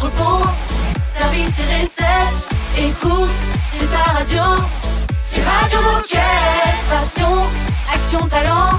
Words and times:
entrepôt, 0.00 0.46
service 1.02 1.58
et 1.58 1.82
recettes. 1.82 2.48
Écoute, 2.78 3.30
c'est 3.70 3.90
ta 3.90 4.12
radio. 4.12 4.42
C'est 5.20 5.42
Radio 5.42 5.78
Moquette. 5.92 6.20
Passion, 6.88 7.40
action, 7.92 8.26
talent. 8.26 8.70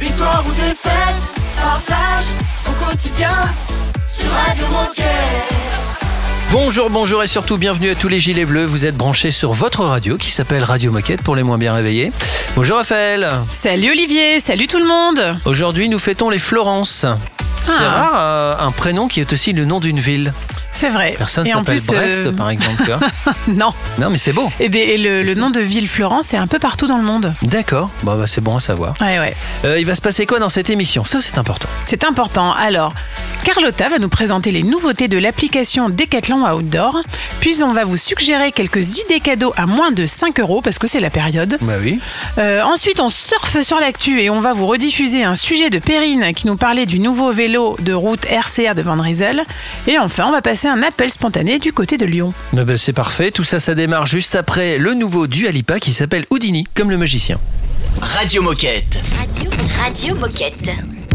Victoire 0.00 0.44
ou 0.48 0.52
défaite, 0.54 1.40
partage 1.60 2.24
ton 2.64 2.72
quotidien 2.84 3.30
sur 4.06 4.30
Radio 4.30 4.66
Moquette. 4.72 5.04
Bonjour, 6.50 6.90
bonjour 6.90 7.22
et 7.22 7.26
surtout 7.26 7.58
bienvenue 7.58 7.90
à 7.90 7.94
tous 7.94 8.08
les 8.08 8.18
gilets 8.18 8.46
bleus. 8.46 8.64
Vous 8.64 8.84
êtes 8.86 8.96
branchés 8.96 9.30
sur 9.30 9.52
votre 9.52 9.84
radio 9.84 10.16
qui 10.16 10.30
s'appelle 10.30 10.64
Radio 10.64 10.90
Moquette 10.90 11.22
pour 11.22 11.36
les 11.36 11.42
moins 11.42 11.58
bien 11.58 11.74
réveillés. 11.74 12.10
Bonjour 12.56 12.78
Raphaël. 12.78 13.28
Salut 13.50 13.90
Olivier, 13.90 14.40
salut 14.40 14.66
tout 14.66 14.78
le 14.78 14.86
monde. 14.86 15.38
Aujourd'hui 15.44 15.88
nous 15.88 15.98
fêtons 15.98 16.30
les 16.30 16.38
Florence. 16.38 17.06
C'est 17.64 17.72
Ah. 17.84 17.90
rare, 17.90 18.12
euh, 18.16 18.54
un 18.58 18.70
prénom 18.70 19.08
qui 19.08 19.20
est 19.20 19.32
aussi 19.32 19.52
le 19.52 19.64
nom 19.64 19.80
d'une 19.80 19.98
ville. 20.00 20.32
C'est 20.78 20.90
vrai. 20.90 21.14
Personne 21.18 21.44
en 21.48 21.58
s'appelle 21.58 21.74
plus, 21.76 21.86
Brest 21.88 22.20
euh, 22.20 22.32
par 22.32 22.50
exemple. 22.50 22.96
Non. 23.48 23.72
non 23.98 24.10
mais 24.10 24.18
c'est 24.18 24.32
beau. 24.32 24.48
Et, 24.60 24.68
des- 24.68 24.78
et 24.78 24.98
le, 24.98 25.22
le 25.24 25.34
nom 25.34 25.50
de 25.50 25.58
ville 25.60 25.88
Florence 25.88 26.32
est 26.34 26.36
un 26.36 26.46
peu 26.46 26.58
partout 26.60 26.86
dans 26.86 26.98
le 26.98 27.02
monde. 27.02 27.34
D'accord, 27.42 27.90
bon, 28.04 28.16
bah, 28.16 28.26
c'est 28.28 28.40
bon 28.40 28.56
à 28.56 28.60
savoir. 28.60 28.94
Ouais, 29.00 29.18
ouais. 29.18 29.34
Euh, 29.64 29.80
il 29.80 29.86
va 29.86 29.94
se 29.96 30.00
passer 30.00 30.24
quoi 30.24 30.38
dans 30.38 30.48
cette 30.48 30.70
émission? 30.70 31.04
Ça 31.04 31.20
c'est 31.20 31.36
important. 31.38 31.68
C'est 31.84 32.04
important. 32.04 32.52
Alors, 32.52 32.92
Carlotta 33.44 33.88
va 33.88 33.98
nous 33.98 34.08
présenter 34.08 34.50
les 34.52 34.62
nouveautés 34.62 35.08
de 35.08 35.18
l'application 35.18 35.88
Decathlon 35.90 36.44
Outdoor. 36.46 37.02
Puis 37.40 37.62
on 37.64 37.72
va 37.72 37.84
vous 37.84 37.96
suggérer 37.96 38.52
quelques 38.52 38.98
idées 38.98 39.20
cadeaux 39.20 39.52
à 39.56 39.66
moins 39.66 39.90
de 39.90 40.06
5 40.06 40.38
euros 40.40 40.60
parce 40.60 40.78
que 40.78 40.86
c'est 40.86 41.00
la 41.00 41.10
période. 41.10 41.58
Bah 41.60 41.74
oui. 41.82 41.98
Euh, 42.38 42.62
ensuite, 42.62 43.00
on 43.00 43.10
surfe 43.10 43.60
sur 43.62 43.80
l'actu 43.80 44.20
et 44.20 44.30
on 44.30 44.40
va 44.40 44.52
vous 44.52 44.66
rediffuser 44.66 45.24
un 45.24 45.34
sujet 45.34 45.70
de 45.70 45.78
Perrine 45.78 46.32
qui 46.34 46.46
nous 46.46 46.56
parlait 46.56 46.86
du 46.86 46.98
nouveau 47.00 47.32
vélo 47.32 47.76
de 47.80 47.92
route 47.92 48.24
RCR 48.26 48.74
de 48.76 48.82
Van 48.82 49.00
Rysel. 49.00 49.44
Et 49.86 49.98
enfin, 49.98 50.26
on 50.28 50.32
va 50.32 50.42
passer 50.42 50.67
un 50.68 50.82
appel 50.82 51.10
spontané 51.10 51.58
du 51.58 51.72
côté 51.72 51.96
de 51.96 52.06
Lyon. 52.06 52.32
Bah, 52.52 52.64
bah, 52.64 52.76
c'est 52.76 52.92
parfait, 52.92 53.30
tout 53.30 53.44
ça 53.44 53.60
ça 53.60 53.74
démarre 53.74 54.06
juste 54.06 54.34
après 54.34 54.78
le 54.78 54.94
nouveau 54.94 55.26
Dua 55.26 55.50
Lipa 55.50 55.80
qui 55.80 55.92
s'appelle 55.92 56.26
Houdini, 56.30 56.64
comme 56.74 56.90
le 56.90 56.96
magicien. 56.96 57.38
Radio 58.00 58.42
Moquette. 58.42 58.98
Radio, 59.18 59.50
Radio 59.78 60.14
Moquette. 60.14 61.07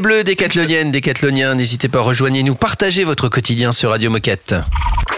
Gilets 0.00 0.14
bleus, 0.14 0.24
décathloniennes, 0.24 0.90
décathloniens, 0.90 1.54
n'hésitez 1.54 1.88
pas, 1.88 2.00
rejoignez-nous, 2.00 2.54
partagez 2.54 3.04
votre 3.04 3.28
quotidien 3.28 3.70
sur 3.72 3.90
Radio 3.90 4.08
Moquette. 4.08 4.54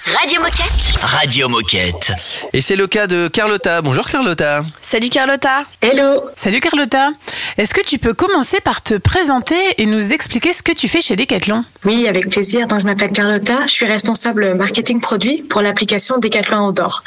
Radio 0.04 0.40
Moquette. 0.40 1.00
Radio 1.00 1.48
Moquette. 1.48 2.12
Et 2.52 2.60
c'est 2.60 2.74
le 2.74 2.88
cas 2.88 3.06
de 3.06 3.28
Carlotta. 3.28 3.82
Bonjour 3.82 4.04
Carlotta. 4.06 4.64
Salut 4.82 5.10
Carlotta. 5.10 5.62
Hello, 5.80 6.24
Salut 6.34 6.58
Carlotta. 6.58 7.10
Est-ce 7.56 7.72
que 7.72 7.82
tu 7.82 7.98
peux 7.98 8.12
commencer 8.12 8.60
par 8.60 8.82
te 8.82 8.94
présenter 8.94 9.54
et 9.78 9.86
nous 9.86 10.12
expliquer 10.12 10.52
ce 10.54 10.64
que 10.64 10.72
tu 10.72 10.88
fais 10.88 11.00
chez 11.00 11.14
Decathlon? 11.14 11.64
Oui, 11.84 12.08
avec 12.08 12.30
plaisir. 12.30 12.66
Donc, 12.66 12.80
je 12.80 12.84
m'appelle 12.84 13.12
Carlotta, 13.12 13.66
je 13.68 13.72
suis 13.72 13.86
responsable 13.86 14.54
marketing 14.54 15.00
produit 15.00 15.42
pour 15.42 15.60
l'application 15.62 16.18
Decathlon 16.18 16.70
Outdoor. 16.70 17.04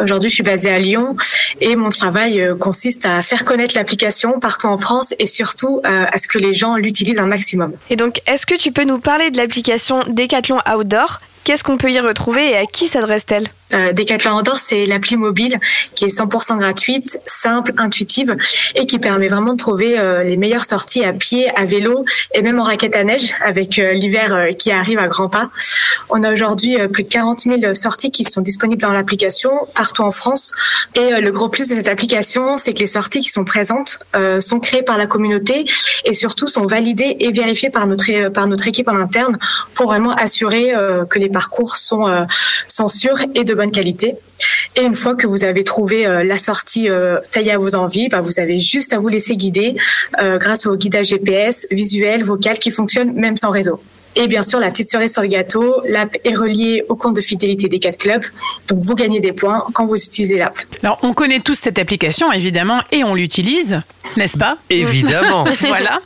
Aujourd'hui, 0.00 0.28
je 0.28 0.34
suis 0.34 0.42
basée 0.42 0.70
à 0.70 0.80
Lyon 0.80 1.16
et 1.60 1.76
mon 1.76 1.90
travail 1.90 2.40
euh, 2.40 2.56
consiste 2.56 3.06
à 3.06 3.22
faire 3.22 3.44
connaître 3.44 3.76
l'application 3.76 4.40
partout 4.40 4.66
en 4.66 4.78
France 4.78 5.14
et 5.20 5.26
surtout 5.28 5.80
euh, 5.84 6.06
à 6.10 6.18
ce 6.18 6.26
que 6.26 6.38
les 6.38 6.54
gens 6.54 6.74
l'utilisent 6.74 7.20
un 7.20 7.26
maximum. 7.26 7.72
Et 7.88 7.94
donc, 7.94 8.20
est-ce 8.26 8.46
que 8.46 8.56
tu 8.56 8.72
peux 8.72 8.84
nous 8.84 8.98
parler 8.98 9.30
de 9.30 9.36
l'application 9.36 10.02
Decathlon 10.08 10.58
Outdoor 10.68 11.20
Qu'est-ce 11.44 11.64
qu'on 11.64 11.76
peut 11.76 11.90
y 11.90 11.98
retrouver 11.98 12.50
et 12.50 12.56
à 12.56 12.66
qui 12.66 12.86
s'adresse-t-elle? 12.86 13.48
Euh, 13.74 13.92
Decathlon 13.92 14.38
Outdoor, 14.38 14.56
c'est 14.56 14.86
l'appli 14.86 15.16
mobile 15.16 15.58
qui 15.94 16.04
est 16.04 16.16
100% 16.16 16.58
gratuite, 16.58 17.18
simple, 17.26 17.72
intuitive 17.78 18.36
et 18.74 18.86
qui 18.86 18.98
permet 18.98 19.28
vraiment 19.28 19.52
de 19.52 19.58
trouver 19.58 19.98
euh, 19.98 20.22
les 20.22 20.36
meilleures 20.36 20.64
sorties 20.64 21.04
à 21.04 21.12
pied, 21.12 21.50
à 21.56 21.64
vélo 21.64 22.04
et 22.34 22.42
même 22.42 22.60
en 22.60 22.62
raquette 22.62 22.96
à 22.96 23.04
neige 23.04 23.32
avec 23.40 23.78
euh, 23.78 23.92
l'hiver 23.92 24.34
euh, 24.34 24.52
qui 24.52 24.70
arrive 24.70 24.98
à 24.98 25.08
grands 25.08 25.28
pas. 25.28 25.50
On 26.08 26.22
a 26.22 26.32
aujourd'hui 26.32 26.76
plus 26.88 27.04
de 27.04 27.08
40 27.08 27.40
000 27.40 27.74
sorties 27.74 28.10
qui 28.10 28.24
sont 28.24 28.40
disponibles 28.40 28.82
dans 28.82 28.92
l'application 28.92 29.50
partout 29.74 30.02
en 30.02 30.10
France. 30.10 30.52
Et 30.94 31.20
le 31.20 31.30
gros 31.30 31.48
plus 31.48 31.68
de 31.68 31.76
cette 31.76 31.88
application, 31.88 32.58
c'est 32.58 32.74
que 32.74 32.80
les 32.80 32.86
sorties 32.86 33.20
qui 33.20 33.30
sont 33.30 33.44
présentes 33.44 33.98
sont 34.40 34.60
créées 34.60 34.82
par 34.82 34.98
la 34.98 35.06
communauté 35.06 35.64
et 36.04 36.12
surtout 36.12 36.48
sont 36.48 36.66
validées 36.66 37.16
et 37.20 37.30
vérifiées 37.30 37.70
par 37.70 37.86
notre 37.86 38.28
par 38.28 38.46
notre 38.46 38.68
équipe 38.68 38.88
en 38.88 38.96
interne 38.96 39.38
pour 39.74 39.86
vraiment 39.86 40.12
assurer 40.12 40.72
que 41.08 41.18
les 41.18 41.30
parcours 41.30 41.76
sont 41.76 42.26
sont 42.68 42.88
sûrs 42.88 43.22
et 43.34 43.44
de 43.44 43.54
bonne 43.54 43.61
qualité. 43.70 44.14
Et 44.76 44.82
une 44.82 44.94
fois 44.94 45.14
que 45.14 45.26
vous 45.26 45.44
avez 45.44 45.64
trouvé 45.64 46.06
euh, 46.06 46.24
la 46.24 46.38
sortie 46.38 46.88
euh, 46.88 47.18
taillée 47.30 47.52
à 47.52 47.58
vos 47.58 47.74
envies, 47.74 48.08
bah, 48.08 48.20
vous 48.20 48.40
avez 48.40 48.58
juste 48.58 48.92
à 48.92 48.98
vous 48.98 49.08
laisser 49.08 49.36
guider 49.36 49.76
euh, 50.20 50.38
grâce 50.38 50.66
au 50.66 50.76
guidage 50.76 51.08
GPS, 51.08 51.66
visuel, 51.70 52.24
vocal 52.24 52.58
qui 52.58 52.70
fonctionne 52.70 53.12
même 53.12 53.36
sans 53.36 53.50
réseau. 53.50 53.80
Et 54.14 54.26
bien 54.26 54.42
sûr, 54.42 54.58
la 54.58 54.70
petite 54.70 54.90
cerise 54.90 55.12
sur 55.12 55.22
le 55.22 55.28
gâteau, 55.28 55.82
l'app 55.86 56.16
est 56.24 56.34
reliée 56.34 56.84
au 56.88 56.96
compte 56.96 57.16
de 57.16 57.22
fidélité 57.22 57.68
des 57.68 57.78
quatre 57.78 57.96
clubs. 57.96 58.24
Donc, 58.68 58.80
vous 58.80 58.94
gagnez 58.94 59.20
des 59.20 59.32
points 59.32 59.64
quand 59.72 59.86
vous 59.86 59.96
utilisez 59.96 60.36
l'app. 60.36 60.58
Alors, 60.82 60.98
on 61.02 61.14
connaît 61.14 61.40
tous 61.40 61.54
cette 61.54 61.78
application, 61.78 62.30
évidemment, 62.30 62.80
et 62.92 63.04
on 63.04 63.14
l'utilise, 63.14 63.80
n'est-ce 64.18 64.36
pas? 64.36 64.58
Évidemment. 64.68 65.44
Voilà. 65.62 66.00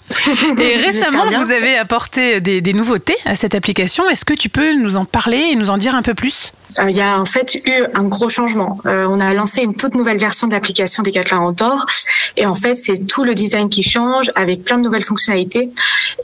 Et 0.60 0.76
récemment, 0.76 1.24
vous 1.26 1.50
avez 1.50 1.76
apporté 1.76 2.40
des, 2.40 2.60
des 2.60 2.72
nouveautés 2.72 3.16
à 3.24 3.34
cette 3.34 3.54
application. 3.54 4.08
Est-ce 4.08 4.24
que 4.24 4.34
tu 4.34 4.48
peux 4.48 4.74
nous 4.74 4.96
en 4.96 5.04
parler 5.04 5.38
et 5.50 5.56
nous 5.56 5.70
en 5.70 5.78
dire 5.78 5.94
un 5.94 6.02
peu 6.02 6.14
plus? 6.14 6.52
Il 6.88 6.96
y 6.96 7.00
a 7.00 7.20
en 7.20 7.24
fait 7.24 7.54
eu 7.54 7.84
un 7.94 8.04
gros 8.04 8.28
changement. 8.28 8.78
Euh, 8.86 9.06
on 9.08 9.20
a 9.20 9.32
lancé 9.34 9.62
une 9.62 9.74
toute 9.74 9.94
nouvelle 9.94 10.18
version 10.18 10.46
de 10.46 10.52
l'application 10.52 11.02
Decathlon 11.02 11.48
Outdoor 11.48 11.86
et 12.36 12.46
en 12.46 12.54
fait 12.54 12.74
c'est 12.74 13.06
tout 13.06 13.24
le 13.24 13.34
design 13.34 13.68
qui 13.68 13.82
change 13.82 14.30
avec 14.34 14.64
plein 14.64 14.78
de 14.78 14.82
nouvelles 14.82 15.04
fonctionnalités. 15.04 15.70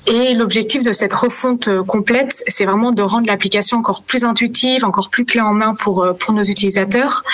Et 0.07 0.35
l'objectif 0.35 0.83
de 0.83 0.93
cette 0.93 1.13
refonte 1.13 1.69
euh, 1.69 1.83
complète, 1.83 2.43
c'est 2.49 2.65
vraiment 2.65 2.93
de 2.93 3.03
rendre 3.03 3.27
l'application 3.27 3.79
encore 3.79 4.03
plus 4.03 4.25
intuitive, 4.25 4.85
encore 4.85 5.11
plus 5.11 5.25
clé 5.25 5.41
en 5.41 5.53
main 5.53 5.75
pour 5.75 6.03
euh, 6.03 6.13
pour 6.13 6.33
nos 6.35 6.43
utilisateurs. 6.43 7.25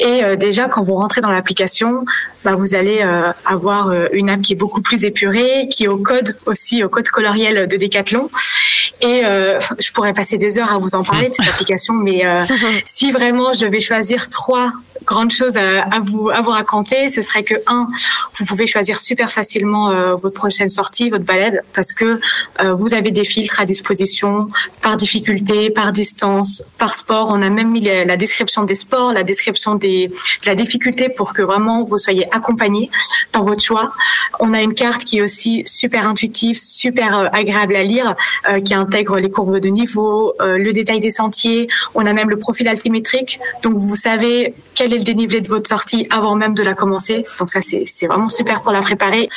Et 0.00 0.24
euh, 0.24 0.36
déjà 0.36 0.68
quand 0.68 0.82
vous 0.82 0.94
rentrez 0.94 1.20
dans 1.20 1.30
l'application, 1.30 2.04
bah, 2.44 2.56
vous 2.56 2.74
allez 2.74 3.00
euh, 3.02 3.32
avoir 3.44 3.88
euh, 3.88 4.08
une 4.12 4.30
app 4.30 4.42
qui 4.42 4.52
est 4.52 4.56
beaucoup 4.56 4.82
plus 4.82 5.04
épurée, 5.04 5.68
qui 5.70 5.84
est 5.84 5.88
au 5.88 5.98
code 5.98 6.36
aussi 6.46 6.82
au 6.82 6.88
code 6.88 7.08
coloriel 7.08 7.66
de 7.66 7.76
Decathlon. 7.76 8.30
Et 9.02 9.24
euh, 9.24 9.58
je 9.80 9.90
pourrais 9.90 10.12
passer 10.12 10.38
des 10.38 10.58
heures 10.58 10.72
à 10.72 10.78
vous 10.78 10.94
en 10.94 11.02
parler 11.02 11.28
de 11.28 11.34
cette 11.34 11.48
application, 11.54 11.94
mais 11.94 12.24
euh, 12.24 12.44
si 12.84 13.10
vraiment 13.10 13.52
je 13.52 13.66
devais 13.66 13.80
choisir 13.80 14.28
trois 14.28 14.72
grandes 15.04 15.32
choses 15.32 15.56
à, 15.56 15.82
à 15.82 15.98
vous 16.00 16.30
à 16.30 16.40
vous 16.40 16.52
raconter, 16.52 17.08
ce 17.08 17.22
serait 17.22 17.42
que 17.42 17.56
un, 17.66 17.88
vous 18.38 18.44
pouvez 18.44 18.66
choisir 18.66 18.98
super 18.98 19.32
facilement 19.32 19.90
euh, 19.90 20.14
votre 20.14 20.34
prochaine 20.34 20.68
sortie, 20.68 21.10
votre 21.10 21.24
balade, 21.24 21.62
parce 21.74 21.92
que 21.92 22.20
euh, 22.60 22.74
vous 22.74 22.94
avez 22.94 23.10
des 23.10 23.24
filtres 23.24 23.60
à 23.60 23.64
disposition 23.64 24.48
par 24.80 24.96
difficulté, 24.96 25.70
par 25.70 25.92
distance, 25.92 26.62
par 26.78 26.94
sport. 26.94 27.30
On 27.32 27.42
a 27.42 27.50
même 27.50 27.70
mis 27.70 27.80
la, 27.80 28.04
la 28.04 28.16
description 28.16 28.62
des 28.62 28.76
sports, 28.76 29.12
la 29.12 29.24
description 29.24 29.74
des 29.74 30.08
de 30.08 30.46
la 30.46 30.54
difficulté 30.54 31.08
pour 31.08 31.32
que 31.34 31.42
vraiment 31.42 31.84
vous 31.84 31.98
soyez 31.98 32.32
accompagné 32.34 32.90
dans 33.32 33.42
votre 33.42 33.62
choix. 33.62 33.92
On 34.40 34.54
a 34.54 34.62
une 34.62 34.74
carte 34.74 35.04
qui 35.04 35.18
est 35.18 35.22
aussi 35.22 35.62
super 35.66 36.06
intuitive, 36.06 36.58
super 36.58 37.18
euh, 37.18 37.26
agréable 37.32 37.76
à 37.76 37.82
lire, 37.82 38.14
euh, 38.48 38.60
qui 38.60 38.74
intègre 38.92 39.18
les 39.18 39.30
courbes 39.30 39.58
de 39.58 39.68
niveau, 39.68 40.34
euh, 40.42 40.58
le 40.58 40.72
détail 40.72 41.00
des 41.00 41.10
sentiers. 41.10 41.66
On 41.94 42.04
a 42.04 42.12
même 42.12 42.28
le 42.28 42.38
profil 42.38 42.68
altimétrique, 42.68 43.40
donc 43.62 43.76
vous 43.76 43.96
savez 43.96 44.54
quel 44.74 44.92
est 44.92 44.98
le 44.98 45.04
dénivelé 45.04 45.40
de 45.40 45.48
votre 45.48 45.66
sortie 45.66 46.06
avant 46.10 46.34
même 46.34 46.52
de 46.52 46.62
la 46.62 46.74
commencer. 46.74 47.22
Donc 47.38 47.48
ça, 47.48 47.60
c'est 47.62 48.06
vraiment 48.06 48.28
super 48.28 48.60
pour 48.60 48.72
la 48.72 48.82
préparer. 48.82 49.30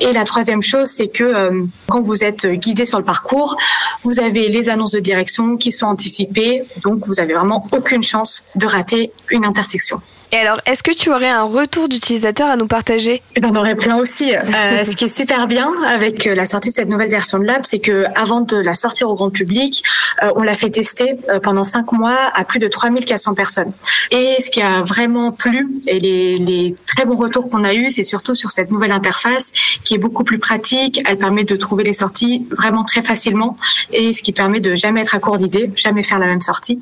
Et 0.00 0.12
la 0.12 0.24
troisième 0.24 0.62
chose, 0.62 0.88
c'est 0.88 1.08
que 1.08 1.24
euh, 1.24 1.64
quand 1.88 2.00
vous 2.00 2.24
êtes 2.24 2.46
guidé 2.46 2.86
sur 2.86 2.98
le 2.98 3.04
parcours, 3.04 3.56
vous 4.02 4.18
avez 4.18 4.48
les 4.48 4.70
annonces 4.70 4.92
de 4.92 5.00
direction 5.00 5.58
qui 5.58 5.72
sont 5.72 5.86
anticipées, 5.86 6.62
donc 6.82 7.06
vous 7.06 7.20
avez 7.20 7.34
vraiment 7.34 7.66
aucune 7.72 8.02
chance 8.02 8.44
de 8.54 8.66
rater 8.66 9.12
une 9.30 9.44
intersection. 9.44 10.00
Et 10.32 10.36
alors, 10.36 10.60
est-ce 10.66 10.82
que 10.82 10.90
tu 10.90 11.10
aurais 11.10 11.28
un 11.28 11.44
retour 11.44 11.88
d'utilisateur 11.88 12.48
à 12.48 12.56
nous 12.56 12.66
partager? 12.66 13.22
Et 13.36 13.40
ben, 13.40 13.50
on 13.52 13.56
en 13.56 13.60
aurait 13.60 13.76
plein 13.76 13.96
aussi. 13.96 14.34
Euh, 14.34 14.84
ce 14.90 14.96
qui 14.96 15.04
est 15.04 15.14
super 15.14 15.46
bien 15.46 15.72
avec 15.88 16.26
euh, 16.26 16.34
la 16.34 16.46
sortie 16.46 16.70
de 16.70 16.74
cette 16.74 16.88
nouvelle 16.88 17.10
version 17.10 17.38
de 17.38 17.44
l'app, 17.44 17.64
c'est 17.64 17.78
que 17.78 18.06
avant 18.16 18.40
de 18.40 18.56
la 18.56 18.74
sortir 18.74 19.08
au 19.08 19.14
grand 19.14 19.30
public, 19.30 19.84
euh, 20.22 20.30
on 20.34 20.42
l'a 20.42 20.54
fait 20.54 20.70
tester 20.70 21.16
euh, 21.28 21.38
pendant 21.38 21.64
cinq 21.64 21.92
mois 21.92 22.16
à 22.34 22.44
plus 22.44 22.58
de 22.58 22.66
3400 22.66 23.34
personnes. 23.34 23.72
Et 24.10 24.36
ce 24.40 24.50
qui 24.50 24.60
a 24.62 24.82
vraiment 24.82 25.30
plu 25.30 25.68
et 25.86 25.98
les, 25.98 26.36
les 26.36 26.74
très 26.86 27.04
bons 27.04 27.16
retours 27.16 27.48
qu'on 27.48 27.62
a 27.62 27.74
eus, 27.74 27.90
c'est 27.90 28.04
surtout 28.04 28.34
sur 28.34 28.50
cette 28.50 28.70
nouvelle 28.70 28.92
interface 28.92 29.52
qui 29.84 29.94
est 29.94 29.98
beaucoup 29.98 30.24
plus 30.24 30.38
pratique. 30.38 31.00
Elle 31.06 31.18
permet 31.18 31.44
de 31.44 31.56
trouver 31.56 31.84
les 31.84 31.92
sorties 31.92 32.46
vraiment 32.50 32.84
très 32.84 33.02
facilement 33.02 33.56
et 33.92 34.12
ce 34.12 34.22
qui 34.22 34.32
permet 34.32 34.60
de 34.60 34.74
jamais 34.74 35.02
être 35.02 35.14
à 35.14 35.20
court 35.20 35.36
d'idées, 35.36 35.70
jamais 35.76 36.02
faire 36.02 36.18
la 36.18 36.26
même 36.26 36.40
sortie. 36.40 36.80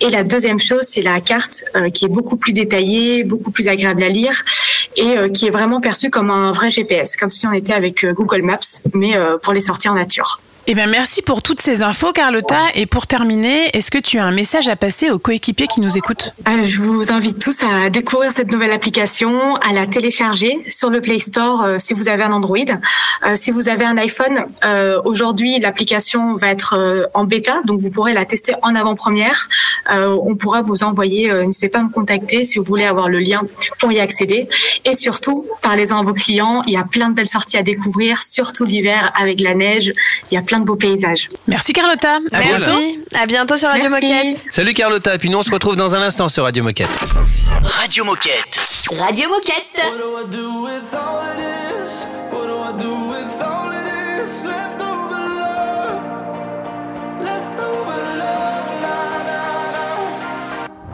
Et 0.00 0.10
la 0.10 0.24
deuxième 0.24 0.58
chose, 0.58 0.82
c'est 0.82 1.02
la 1.02 1.20
carte 1.20 1.64
euh, 1.76 1.90
qui 1.90 2.04
est 2.04 2.08
beaucoup 2.08 2.36
plus 2.36 2.52
détaillée, 2.52 3.24
beaucoup 3.24 3.50
plus 3.50 3.68
agréable 3.68 4.02
à 4.02 4.08
lire 4.08 4.44
et 4.96 5.16
euh, 5.16 5.28
qui 5.28 5.46
est 5.46 5.50
vraiment 5.50 5.80
perçue 5.80 6.10
comme 6.10 6.30
un 6.30 6.52
vrai 6.52 6.70
GPS, 6.70 7.16
comme 7.16 7.30
si 7.30 7.46
on 7.46 7.52
était 7.52 7.72
avec 7.72 8.04
euh, 8.04 8.12
Google 8.12 8.42
Maps, 8.42 8.58
mais 8.94 9.16
euh, 9.16 9.38
pour 9.38 9.52
les 9.52 9.60
sorties 9.60 9.88
en 9.88 9.94
nature. 9.94 10.40
Eh 10.70 10.74
bien, 10.74 10.86
merci 10.86 11.22
pour 11.22 11.42
toutes 11.42 11.62
ces 11.62 11.80
infos, 11.80 12.12
Carlotta. 12.12 12.58
Et 12.74 12.84
pour 12.84 13.06
terminer, 13.06 13.70
est-ce 13.74 13.90
que 13.90 13.96
tu 13.96 14.18
as 14.18 14.24
un 14.26 14.32
message 14.32 14.68
à 14.68 14.76
passer 14.76 15.10
aux 15.10 15.18
coéquipiers 15.18 15.66
qui 15.66 15.80
nous 15.80 15.96
écoutent 15.96 16.34
Euh, 16.46 16.62
Je 16.62 16.82
vous 16.82 17.10
invite 17.10 17.38
tous 17.38 17.56
à 17.62 17.88
découvrir 17.88 18.32
cette 18.36 18.52
nouvelle 18.52 18.72
application, 18.72 19.56
à 19.56 19.72
la 19.72 19.86
télécharger 19.86 20.58
sur 20.68 20.90
le 20.90 21.00
Play 21.00 21.20
Store 21.20 21.62
euh, 21.62 21.76
si 21.78 21.94
vous 21.94 22.10
avez 22.10 22.22
un 22.22 22.32
Android. 22.32 22.58
Euh, 23.24 23.34
si 23.34 23.50
vous 23.50 23.70
avez 23.70 23.86
un 23.86 23.96
iPhone, 23.96 24.44
euh, 24.62 25.00
aujourd'hui 25.06 25.58
l'application 25.58 26.36
va 26.36 26.48
être 26.48 27.08
en 27.14 27.24
bêta, 27.24 27.62
donc 27.64 27.80
vous 27.80 27.90
pourrez 27.90 28.12
la 28.12 28.26
tester 28.26 28.52
en 28.60 28.74
avant-première. 28.74 29.48
On 29.88 30.36
pourra 30.36 30.60
vous 30.60 30.84
envoyer, 30.84 31.32
n'hésitez 31.46 31.70
pas 31.70 31.78
à 31.78 31.82
me 31.84 31.88
contacter 31.88 32.44
si 32.44 32.58
vous 32.58 32.64
voulez 32.64 32.84
avoir 32.84 33.08
le 33.08 33.20
lien 33.20 33.40
pour 33.80 33.90
y 33.90 34.00
accéder. 34.00 34.48
Et 34.84 34.94
surtout, 34.94 35.46
parlez-en 35.62 36.00
à 36.00 36.02
vos 36.02 36.12
clients. 36.12 36.62
Il 36.66 36.74
y 36.74 36.76
a 36.76 36.84
plein 36.84 37.08
de 37.08 37.14
belles 37.14 37.26
sorties 37.28 37.56
à 37.56 37.62
découvrir, 37.62 38.22
surtout 38.22 38.66
l'hiver 38.66 39.12
avec 39.18 39.40
la 39.40 39.54
neige. 39.54 39.94
Il 40.30 40.34
y 40.34 40.36
a 40.36 40.42
plein 40.42 40.57
de 40.60 40.64
beaux 40.64 40.76
paysages. 40.76 41.28
Merci, 41.46 41.72
Carlotta. 41.72 42.16
À 42.16 42.38
Merci. 42.38 42.48
bientôt. 42.48 42.80
À 43.14 43.26
bientôt 43.26 43.56
sur 43.56 43.68
Radio 43.68 43.88
Merci. 43.90 44.06
Moquette. 44.06 44.44
Salut 44.50 44.74
Carlotta, 44.74 45.14
et 45.14 45.18
puis 45.18 45.30
nous 45.30 45.38
on 45.38 45.42
se 45.42 45.50
retrouve 45.50 45.76
dans 45.76 45.94
un 45.94 46.02
instant 46.02 46.28
sur 46.28 46.44
Radio 46.44 46.62
Moquette. 46.62 46.88
Radio 47.62 48.04
Moquette. 48.04 48.58
Radio 48.98 49.28
Moquette. 49.28 49.76
What 49.76 49.98
do 49.98 50.18
I 50.18 50.24
do 50.30 50.62
with 50.62 50.94
all 50.94 51.20
of 51.26 51.36
this? 51.36 52.06
What 52.32 52.46
do 52.46 52.58
I 52.58 52.72
do 52.78 53.08
with 53.08 53.42
all 53.42 53.70
this 53.70 54.44
leftover 54.44 55.18
love? 55.38 56.02
Leftover 57.20 57.98
love, 58.18 58.68
la 58.82 59.00
la 59.26 59.42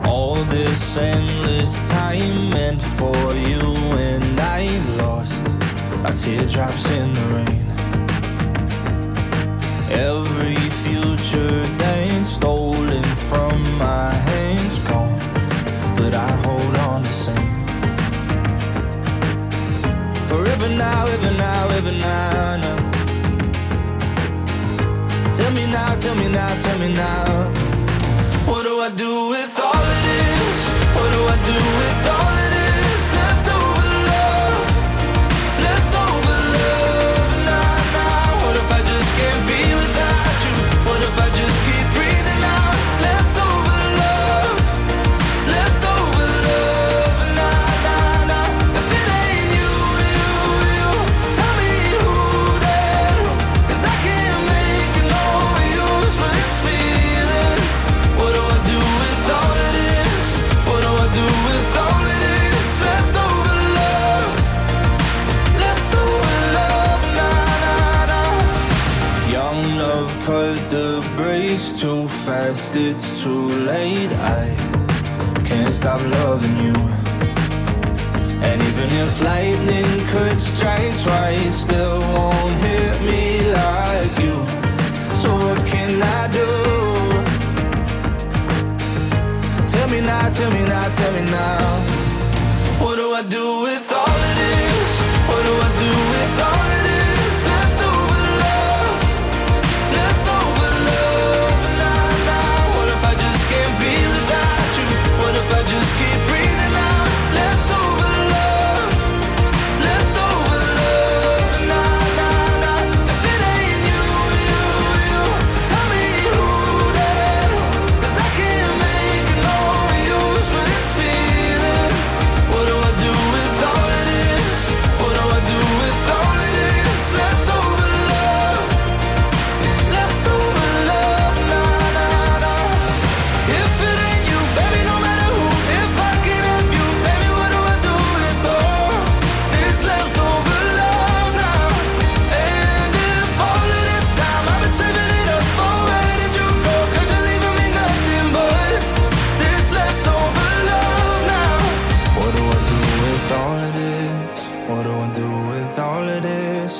la. 0.03 0.09
All 0.09 0.43
this 0.45 0.97
endless 0.97 1.89
time 1.89 2.49
meant 2.49 2.81
for 2.81 3.15
you 3.33 3.61
and 3.97 4.39
I 4.39 4.67
lost 4.97 5.45
our 6.03 6.11
teardrops 6.13 6.89
in 6.89 7.13
the 7.13 7.21
rain. 7.21 7.74
Every 9.91 10.55
future 10.69 11.77
dance 11.77 12.29
stolen 12.29 13.03
from 13.15 13.61
my 13.77 14.11
hands 14.11 14.79
gone, 14.79 15.19
but 15.95 16.13
I 16.13 16.31
hold 16.45 16.75
on 16.77 17.01
the 17.03 17.09
same. 17.09 17.65
Forever 20.25 20.69
now, 20.69 21.05
ever 21.05 21.31
now, 21.31 21.69
ever 21.69 21.91
now, 21.91 22.55
now. 22.57 22.91
Tell 25.35 25.51
me 25.51 25.67
now, 25.67 25.95
tell 25.95 26.15
me 26.15 26.29
now, 26.29 26.57
tell 26.57 26.79
me 26.79 26.93
now. 26.93 27.51
What 28.47 28.63
do 28.63 28.79
I 28.79 28.89
do 28.89 29.29
with 29.29 29.59
all 29.59 29.73
of 29.73 30.03
this? 30.03 30.69
What 30.95 31.11
do 31.13 31.21
I 31.25 31.37
do 31.45 31.84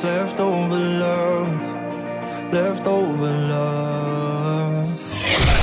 leftover 0.05 0.77
love? 0.77 2.53
Leftover 2.53 3.33
love. 3.49 4.87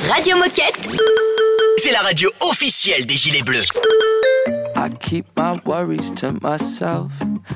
Radio 0.09 0.37
Moquette. 0.37 0.81
C'est 1.79 1.93
la 1.93 2.01
radio 2.01 2.29
officielle 2.41 3.07
des 3.07 3.17
Gilets 3.17 3.45
Bleus. 3.45 3.67
I 4.75 4.89
keep 5.01 5.27
my 5.37 5.61
worries 5.65 6.11
to 6.17 6.33
myself, 6.43 7.13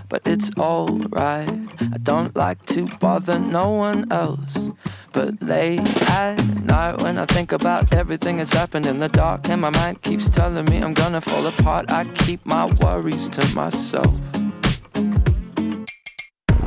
but 0.08 0.22
it's 0.26 0.50
alright. 0.56 1.50
I 1.80 1.98
don't 2.02 2.36
like 2.36 2.64
to 2.66 2.86
bother 3.00 3.40
no 3.40 3.70
one 3.70 4.06
else. 4.12 4.70
But 5.12 5.42
late 5.42 5.80
at 6.10 6.36
night, 6.64 7.02
when 7.02 7.18
I 7.18 7.26
think 7.26 7.50
about 7.50 7.92
everything 7.92 8.36
that's 8.36 8.52
happened 8.52 8.86
in 8.86 8.98
the 8.98 9.08
dark, 9.08 9.48
and 9.48 9.60
my 9.60 9.70
mind 9.70 10.02
keeps 10.02 10.30
telling 10.30 10.64
me 10.66 10.78
I'm 10.78 10.94
gonna 10.94 11.20
fall 11.20 11.46
apart, 11.48 11.90
I 11.90 12.04
keep 12.14 12.46
my 12.46 12.66
worries 12.80 13.28
to 13.30 13.42
myself. 13.56 14.14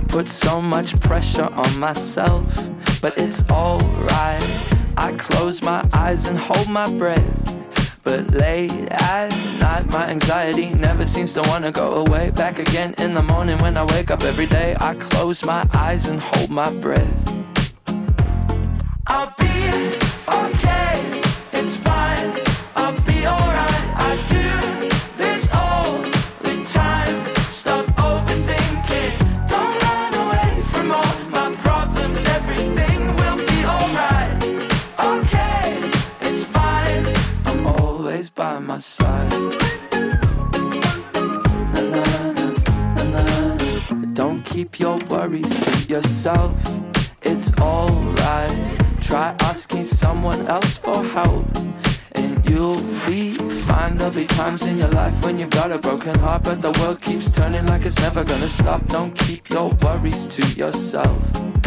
Put 0.09 0.27
so 0.27 0.61
much 0.61 0.99
pressure 0.99 1.49
on 1.53 1.79
myself, 1.79 2.43
but 2.99 3.13
it's 3.17 3.47
alright. 3.49 4.73
I 4.97 5.13
close 5.17 5.63
my 5.63 5.87
eyes 5.93 6.27
and 6.27 6.37
hold 6.37 6.67
my 6.67 6.89
breath. 6.95 7.57
But 8.03 8.31
late 8.31 8.73
at 8.89 9.29
night, 9.61 9.91
my 9.91 10.07
anxiety 10.07 10.73
never 10.73 11.05
seems 11.05 11.31
to 11.33 11.41
wanna 11.47 11.71
go 11.71 12.03
away. 12.03 12.31
Back 12.31 12.57
again 12.59 12.95
in 12.97 13.13
the 13.13 13.21
morning 13.21 13.57
when 13.59 13.77
I 13.77 13.85
wake 13.85 14.09
up 14.09 14.23
every 14.23 14.47
day, 14.47 14.75
I 14.81 14.95
close 14.95 15.45
my 15.45 15.67
eyes 15.73 16.07
and 16.07 16.19
hold 16.19 16.49
my 16.49 16.69
breath. 16.73 17.35
I'll 19.05 19.33
be 19.37 19.45
okay, 20.27 20.78
by 38.39 38.57
my 38.57 38.77
side. 38.77 39.29
Na, 41.73 41.81
na, 41.91 43.13
na. 43.13 43.57
Don't 44.13 44.45
keep 44.45 44.79
your 44.79 44.97
worries 45.09 45.49
to 45.65 45.93
yourself. 45.93 46.55
It's 47.21 47.51
alright. 47.59 48.57
Try 49.01 49.35
asking 49.41 49.83
someone 49.83 50.47
else 50.47 50.77
for 50.77 51.03
help. 51.03 51.47
And 52.13 52.49
you'll 52.49 52.81
be 53.05 53.33
fine. 53.67 53.97
There'll 53.97 54.13
be 54.13 54.25
times 54.25 54.65
in 54.65 54.77
your 54.77 54.93
life 55.01 55.21
when 55.25 55.37
you've 55.37 55.49
got 55.49 55.73
a 55.73 55.77
broken 55.77 56.17
heart, 56.19 56.45
but 56.45 56.61
the 56.61 56.71
world 56.79 57.01
keeps 57.01 57.29
turning 57.29 57.65
like 57.65 57.85
it's 57.85 57.99
never 57.99 58.23
gonna 58.23 58.47
stop. 58.47 58.85
Don't 58.87 59.13
keep 59.19 59.49
your 59.49 59.67
worries 59.81 60.27
to 60.27 60.43
yourself. 60.53 61.58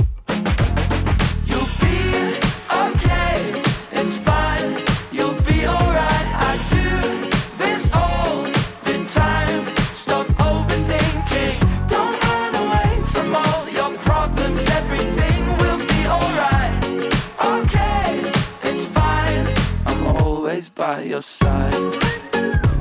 Always 20.62 20.68
by 20.68 21.02
your 21.02 21.22
side. 21.22 22.71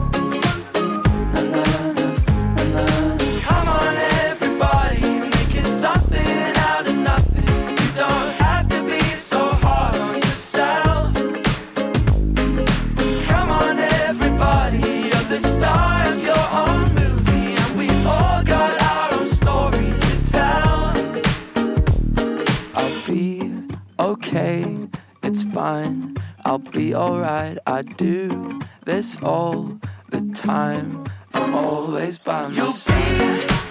Be 26.92 26.96
alright. 26.96 27.58
I 27.66 27.84
do 27.84 28.60
this 28.84 29.18
all 29.24 29.80
the 30.10 30.22
time. 30.36 31.06
I'm 31.34 31.56
always 31.56 32.18
by 32.20 32.50
my 32.50 32.72
side. 32.72 32.96
You'll 33.22 33.38
be 33.38 33.71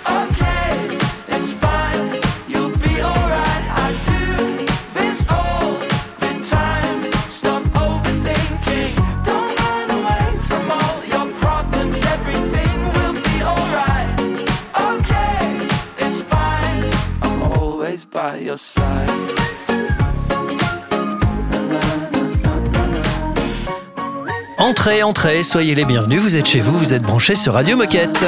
Entrez, 24.70 25.02
entrez, 25.02 25.42
soyez 25.42 25.74
les 25.74 25.84
bienvenus, 25.84 26.20
vous 26.22 26.36
êtes 26.36 26.46
chez 26.46 26.60
vous, 26.60 26.78
vous 26.78 26.94
êtes 26.94 27.02
branchés 27.02 27.34
sur 27.34 27.54
Radio 27.54 27.76
Moquette. 27.76 28.20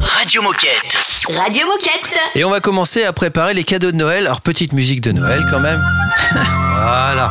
Radio 0.00 0.40
Moquette. 0.40 0.96
Radio 1.28 1.66
Moquette. 1.66 2.18
Et 2.34 2.46
on 2.46 2.50
va 2.50 2.60
commencer 2.60 3.04
à 3.04 3.12
préparer 3.12 3.52
les 3.52 3.62
cadeaux 3.62 3.92
de 3.92 3.96
Noël. 3.96 4.24
Alors, 4.24 4.40
petite 4.40 4.72
musique 4.72 5.02
de 5.02 5.12
Noël 5.12 5.44
quand 5.50 5.60
même. 5.60 5.84
voilà. 6.32 7.30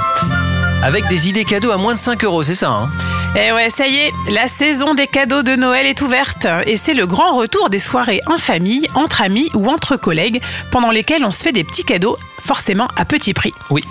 Avec 0.83 1.07
des 1.07 1.27
idées 1.27 1.43
cadeaux 1.43 1.71
à 1.71 1.77
moins 1.77 1.95
de 1.95 1.97
5 1.97 2.23
euros, 2.23 2.43
c'est 2.43 2.53
ça 2.53 2.69
hein? 2.69 2.91
Et 3.35 3.47
Eh 3.47 3.51
ouais, 3.51 3.71
ça 3.71 3.87
y 3.87 3.95
est, 3.95 4.11
la 4.29 4.47
saison 4.47 4.93
des 4.93 5.07
cadeaux 5.07 5.41
de 5.41 5.55
Noël 5.55 5.87
est 5.87 6.03
ouverte. 6.03 6.45
Et 6.67 6.77
c'est 6.77 6.93
le 6.93 7.07
grand 7.07 7.35
retour 7.35 7.71
des 7.71 7.79
soirées 7.79 8.21
en 8.27 8.37
famille, 8.37 8.87
entre 8.93 9.23
amis 9.23 9.49
ou 9.55 9.69
entre 9.69 9.97
collègues, 9.97 10.39
pendant 10.69 10.91
lesquelles 10.91 11.25
on 11.25 11.31
se 11.31 11.41
fait 11.41 11.51
des 11.51 11.63
petits 11.63 11.83
cadeaux, 11.83 12.15
forcément 12.45 12.89
à 12.95 13.05
petit 13.05 13.33
prix. 13.33 13.53
Oui. 13.71 13.83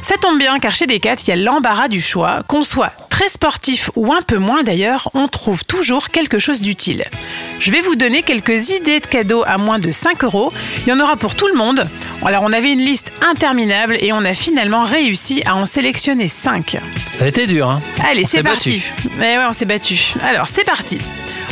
Ça 0.00 0.14
tombe 0.16 0.38
bien 0.38 0.60
car 0.60 0.76
chez 0.76 0.86
Decat, 0.86 1.16
il 1.24 1.28
y 1.28 1.32
a 1.32 1.36
l'embarras 1.36 1.88
du 1.88 2.00
choix, 2.00 2.44
qu'on 2.46 2.62
soit 2.62 2.92
Très 3.16 3.30
sportif 3.30 3.90
ou 3.96 4.12
un 4.12 4.20
peu 4.20 4.36
moins 4.36 4.62
d'ailleurs, 4.62 5.08
on 5.14 5.26
trouve 5.26 5.64
toujours 5.64 6.10
quelque 6.10 6.38
chose 6.38 6.60
d'utile. 6.60 7.02
Je 7.58 7.70
vais 7.70 7.80
vous 7.80 7.96
donner 7.96 8.22
quelques 8.22 8.68
idées 8.68 9.00
de 9.00 9.06
cadeaux 9.06 9.42
à 9.46 9.56
moins 9.56 9.78
de 9.78 9.90
5 9.90 10.22
euros. 10.22 10.52
Il 10.80 10.90
y 10.90 10.92
en 10.92 11.00
aura 11.00 11.16
pour 11.16 11.34
tout 11.34 11.46
le 11.46 11.54
monde. 11.54 11.88
Alors 12.22 12.42
on 12.42 12.52
avait 12.52 12.74
une 12.74 12.82
liste 12.82 13.12
interminable 13.26 13.96
et 14.00 14.12
on 14.12 14.22
a 14.22 14.34
finalement 14.34 14.84
réussi 14.84 15.42
à 15.46 15.56
en 15.56 15.64
sélectionner 15.64 16.28
5. 16.28 16.76
Ça 17.14 17.24
a 17.24 17.28
été 17.28 17.46
dur, 17.46 17.70
hein 17.70 17.80
Allez, 18.06 18.24
c'est 18.24 18.42
parti. 18.42 18.82
Eh 19.16 19.18
ouais, 19.18 19.46
on 19.48 19.54
s'est 19.54 19.64
battu. 19.64 20.12
Alors, 20.22 20.46
c'est 20.46 20.64
parti. 20.64 20.98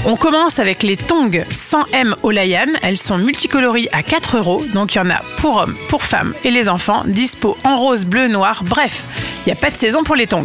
On 0.04 0.16
commence 0.16 0.58
avec 0.58 0.82
les 0.82 0.98
tongs 0.98 1.30
100M 1.30 2.16
Olayan. 2.22 2.74
Elles 2.82 2.98
sont 2.98 3.16
multicolories 3.16 3.88
à 3.92 4.02
4 4.02 4.36
euros. 4.36 4.62
Donc, 4.74 4.94
il 4.94 4.98
y 4.98 5.00
en 5.00 5.08
a 5.08 5.22
pour 5.38 5.56
hommes, 5.56 5.76
pour 5.88 6.02
femmes 6.02 6.34
et 6.44 6.50
les 6.50 6.68
enfants. 6.68 7.04
Dispo 7.06 7.56
en 7.64 7.76
rose, 7.76 8.04
bleu, 8.04 8.28
noir. 8.28 8.64
Bref, 8.64 9.04
il 9.38 9.48
n'y 9.48 9.52
a 9.52 9.56
pas 9.56 9.70
de 9.70 9.76
saison 9.76 10.04
pour 10.04 10.14
les 10.14 10.26
tongs. 10.26 10.44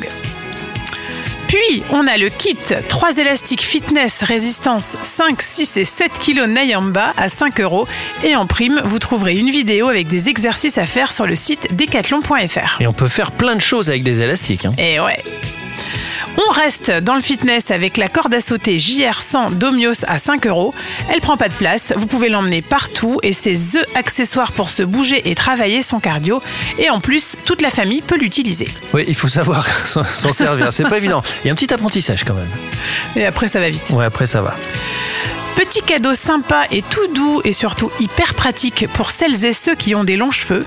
Puis, 1.49 1.81
on 1.89 2.05
a 2.05 2.15
le 2.17 2.29
kit 2.29 2.55
3 2.87 3.17
élastiques 3.17 3.61
fitness 3.63 4.21
résistance 4.21 4.95
5, 5.01 5.41
6 5.41 5.77
et 5.77 5.83
7 5.85 6.11
kg 6.19 6.45
Nayamba 6.47 7.13
à 7.17 7.27
5 7.27 7.59
euros. 7.61 7.87
Et 8.23 8.35
en 8.35 8.45
prime, 8.45 8.79
vous 8.85 8.99
trouverez 8.99 9.33
une 9.35 9.49
vidéo 9.49 9.87
avec 9.89 10.05
des 10.07 10.29
exercices 10.29 10.77
à 10.77 10.85
faire 10.85 11.11
sur 11.11 11.25
le 11.25 11.35
site 11.35 11.75
decathlon.fr. 11.75 12.79
Et 12.79 12.85
on 12.85 12.93
peut 12.93 13.07
faire 13.07 13.31
plein 13.31 13.55
de 13.55 13.61
choses 13.61 13.89
avec 13.89 14.03
des 14.03 14.21
élastiques. 14.21 14.65
hein. 14.65 14.73
Et 14.77 14.99
ouais. 14.99 15.23
On 16.47 16.51
reste 16.51 16.89
dans 16.91 17.15
le 17.15 17.21
fitness 17.21 17.69
avec 17.69 17.97
la 17.97 18.07
corde 18.07 18.33
à 18.33 18.39
sauter 18.39 18.77
JR100 18.77 19.55
Domios 19.55 20.05
à 20.07 20.19
5 20.19 20.47
euros. 20.47 20.73
Elle 21.11 21.19
prend 21.19 21.35
pas 21.35 21.49
de 21.49 21.53
place, 21.53 21.93
vous 21.97 22.05
pouvez 22.05 22.29
l'emmener 22.29 22.61
partout 22.61 23.19
et 23.23 23.33
c'est 23.33 23.55
THE 23.55 23.83
accessoire 23.95 24.53
pour 24.53 24.69
se 24.69 24.83
bouger 24.83 25.29
et 25.29 25.35
travailler 25.35 25.83
son 25.83 25.99
cardio. 25.99 26.39
Et 26.77 26.89
en 26.89 27.01
plus, 27.01 27.35
toute 27.43 27.61
la 27.61 27.69
famille 27.69 28.01
peut 28.01 28.17
l'utiliser. 28.17 28.69
Oui, 28.93 29.03
il 29.07 29.15
faut 29.15 29.27
savoir 29.27 29.67
s'en 29.85 30.31
servir. 30.31 30.71
C'est 30.71 30.87
pas 30.87 30.97
évident. 30.97 31.21
Il 31.43 31.47
y 31.47 31.49
a 31.49 31.53
un 31.53 31.55
petit 31.55 31.73
apprentissage 31.73 32.23
quand 32.23 32.35
même. 32.35 32.49
Et 33.17 33.25
après, 33.25 33.49
ça 33.49 33.59
va 33.59 33.69
vite. 33.69 33.89
Ouais, 33.89 34.05
après 34.05 34.25
ça 34.25 34.41
va. 34.41 34.55
Petit 35.59 35.81
cadeau 35.81 36.13
sympa 36.15 36.67
et 36.71 36.81
tout 36.81 37.07
doux 37.07 37.41
et 37.43 37.51
surtout 37.51 37.91
hyper 37.99 38.33
pratique 38.33 38.87
pour 38.93 39.11
celles 39.11 39.43
et 39.43 39.51
ceux 39.51 39.75
qui 39.75 39.93
ont 39.93 40.05
des 40.05 40.15
longs 40.15 40.31
cheveux. 40.31 40.63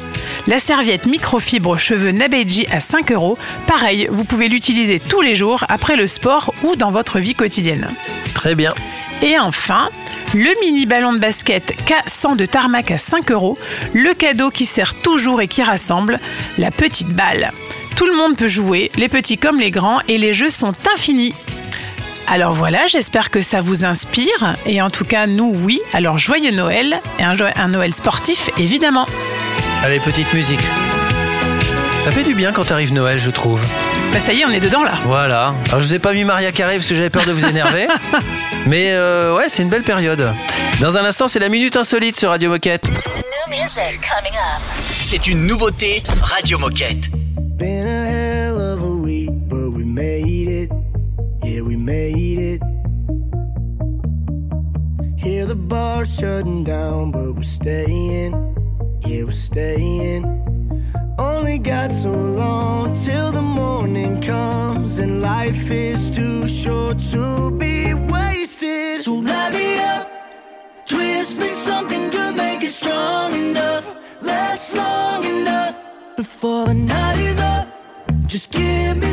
La 0.47 0.59
serviette 0.59 1.07
microfibre 1.07 1.79
cheveux 1.79 2.11
Nabeji 2.11 2.67
à 2.71 2.79
5 2.79 3.11
euros. 3.13 3.39
Pareil, 3.67 4.07
vous 4.13 4.25
pouvez 4.25 4.49
l'utiliser 4.49 5.01
tous 5.01 5.23
les 5.23 5.35
jours 5.35 5.65
après 5.71 5.97
le 5.97 6.07
sport 6.07 6.53
ou 6.63 6.77
dans 6.77 6.91
votre 6.91 7.21
vie 7.21 7.35
quotidienne. 7.35 7.89
Très 8.35 8.55
bien. 8.55 8.75
Et 9.23 9.39
enfin, 9.39 9.89
le 10.35 10.51
mini 10.61 10.85
ballon 10.85 11.15
de 11.15 11.19
basket 11.19 11.75
K100 11.87 12.37
de 12.37 12.45
tarmac 12.45 12.91
à 12.91 12.99
5 12.99 13.31
euros, 13.31 13.57
le 13.95 14.13
cadeau 14.13 14.51
qui 14.51 14.67
sert 14.67 14.95
toujours 14.95 15.41
et 15.41 15.49
qui 15.49 15.63
rassemble, 15.63 16.21
la 16.59 16.71
petite 16.71 17.09
balle. 17.09 17.51
Tout 17.97 18.05
le 18.05 18.15
monde 18.15 18.37
peut 18.37 18.47
jouer, 18.47 18.91
les 18.97 19.09
petits 19.09 19.39
comme 19.39 19.59
les 19.59 19.71
grands, 19.71 20.01
et 20.07 20.19
les 20.19 20.35
jeux 20.35 20.51
sont 20.51 20.75
infinis. 20.95 21.35
Alors 22.33 22.55
voilà, 22.55 22.87
j'espère 22.87 23.29
que 23.29 23.43
ça 23.43 23.61
vous 23.61 23.85
inspire, 23.85 24.57
et 24.65 24.81
en 24.81 24.89
tout 24.89 25.05
cas, 25.05 25.27
nous, 25.27 25.55
oui. 25.55 25.83
Alors 25.93 26.17
joyeux 26.17 26.51
Noël, 26.51 26.99
et 27.19 27.25
un, 27.25 27.69
Noël 27.69 27.93
sportif, 27.93 28.49
évidemment. 28.57 29.07
Allez, 29.85 30.01
petite 30.01 30.33
musique. 30.33 30.63
Ça 32.07 32.11
fait 32.11 32.25
du 32.25 32.35
bien 32.35 32.53
quand 32.53 32.71
arrive 32.71 32.95
Noël, 32.95 33.19
je 33.19 33.29
trouve. 33.29 33.61
Bah 34.15 34.19
ça 34.19 34.33
y 34.33 34.41
est, 34.41 34.47
on 34.47 34.51
est 34.51 34.61
dedans 34.61 34.83
là. 34.83 34.95
Voilà. 35.05 35.55
Alors, 35.69 35.81
je 35.81 35.89
vous 35.89 35.93
ai 35.93 35.99
pas 35.99 36.15
mis 36.15 36.25
Maria 36.25 36.53
Carré 36.53 36.77
parce 36.77 36.87
que 36.87 36.95
j'avais 36.95 37.11
peur 37.11 37.27
de 37.27 37.33
vous 37.33 37.45
énerver. 37.45 37.87
Mais 38.67 38.93
euh, 38.93 39.37
ouais, 39.37 39.51
c'est 39.51 39.63
une 39.63 39.69
belle 39.69 39.83
période. 39.83 40.33
Dans 40.81 40.97
un 40.97 41.05
instant, 41.05 41.29
c'est 41.29 41.39
la 41.39 41.51
minute 41.51 41.77
insolite 41.77 42.19
sur 42.19 42.31
Radio 42.31 42.49
Moquette. 42.49 42.91
C'est 45.03 45.27
une 45.27 45.47
nouveauté 45.47 46.03
Radio 46.23 46.59
Moquette. 46.59 47.11
Yeah, 51.53 51.61
we 51.61 51.77
made 51.77 52.39
it. 52.39 52.63
Hear 55.19 55.45
the 55.45 55.55
bar 55.55 56.07
shutting 56.07 56.65
down, 56.65 57.11
but 57.11 57.35
we're 57.35 57.43
staying. 57.43 58.33
Yeah, 59.05 59.25
we're 59.25 59.33
staying. 59.33 60.25
Only 61.19 61.59
got 61.59 61.93
so 61.93 62.11
long 62.11 62.95
till 62.95 63.33
the 63.33 63.43
morning 63.43 64.23
comes, 64.23 64.99
and 64.99 65.21
life 65.21 65.71
is 65.71 66.11
too 66.11 66.49
short 66.49 66.99
to 67.11 67.51
be 67.51 67.93
wasted. 67.93 69.01
So 69.05 69.17
light 69.17 69.53
me 69.53 69.79
up, 69.79 70.09
twist 70.87 71.39
me 71.39 71.49
something 71.49 72.09
good, 72.09 72.35
make 72.35 72.63
it 72.63 72.71
strong 72.71 73.35
enough, 73.35 73.95
last 74.23 74.75
long 74.75 75.23
enough 75.25 75.77
before 76.17 76.65
the 76.69 76.75
night 76.75 77.19
is 77.19 77.39
up. 77.39 77.69
Just 78.27 78.51
give 78.53 78.97
me 78.97 79.12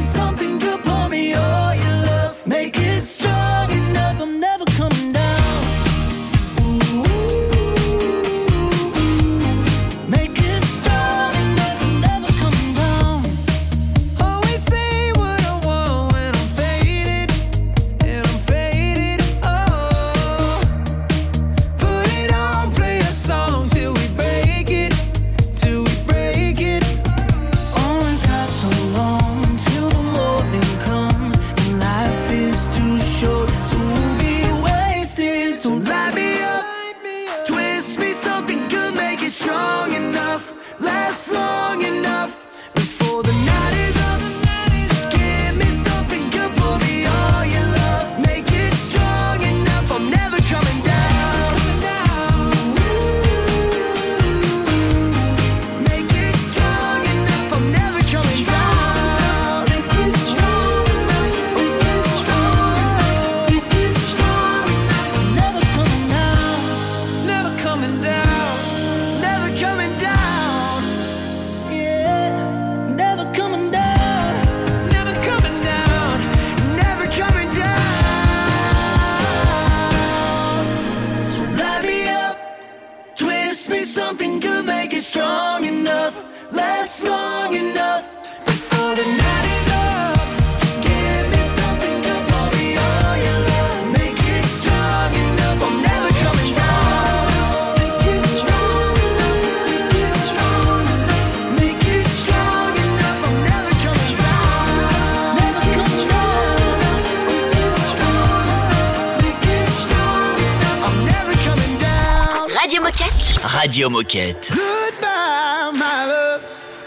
Radio 113.69 113.87
Moquette. 113.87 114.49
Goodbye, 114.49 115.69
my 115.75 116.05
love. 116.07 116.41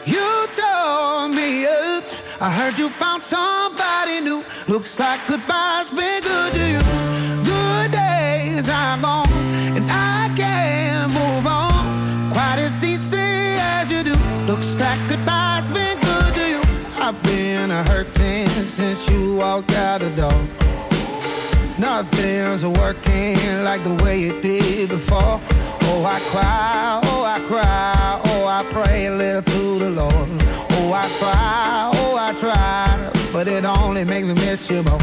You 0.05 0.49
tore 0.59 1.29
me 1.29 1.65
up. 1.65 2.03
I 2.41 2.51
heard 2.51 2.77
you 2.77 2.89
found 2.89 3.23
somebody 3.23 4.19
new. 4.19 4.43
Looks 4.67 4.99
like 4.99 5.21
goodbye's 5.29 5.91
been 5.91 6.21
good 6.25 6.55
to 6.55 6.65
you. 6.75 6.83
Good 7.45 7.93
days 7.93 8.69
are 8.69 8.99
gone, 9.01 9.31
and 9.77 9.87
I 9.89 10.35
can't 10.37 11.13
move 11.13 11.47
on 11.47 12.33
quite 12.33 12.59
as 12.59 12.83
easy 12.83 13.17
as 13.79 13.93
you 13.93 14.03
do. 14.03 14.17
Looks 14.51 14.77
like 14.81 14.99
goodbye's 15.09 15.69
been 15.69 16.01
good 16.01 16.35
to 16.35 16.45
you. 16.55 16.63
I've 16.99 17.23
been 17.23 17.71
a 17.71 17.85
hurting 17.85 18.49
since 18.67 19.09
you 19.09 19.37
walked 19.37 19.71
out 19.71 20.01
the 20.01 20.11
door. 20.17 20.49
Nothing's 21.83 22.65
working 22.65 23.65
like 23.65 23.83
the 23.83 23.99
way 24.05 24.23
it 24.31 24.41
did 24.41 24.89
before. 24.89 25.41
Oh, 25.91 26.05
I 26.07 26.21
cry, 26.31 27.01
oh, 27.03 27.25
I 27.25 27.41
cry, 27.49 28.21
oh, 28.25 28.47
I 28.47 28.63
pray 28.71 29.07
a 29.07 29.11
little 29.11 29.43
to 29.43 29.79
the 29.81 29.91
Lord. 29.91 30.29
Oh, 30.79 30.93
I 30.95 31.09
try, 31.19 31.91
oh, 31.93 32.17
I 32.17 32.35
try, 32.39 33.11
but 33.33 33.49
it 33.49 33.65
only 33.65 34.05
makes 34.05 34.29
me 34.29 34.35
miss 34.35 34.71
you 34.71 34.85
more. 34.85 35.03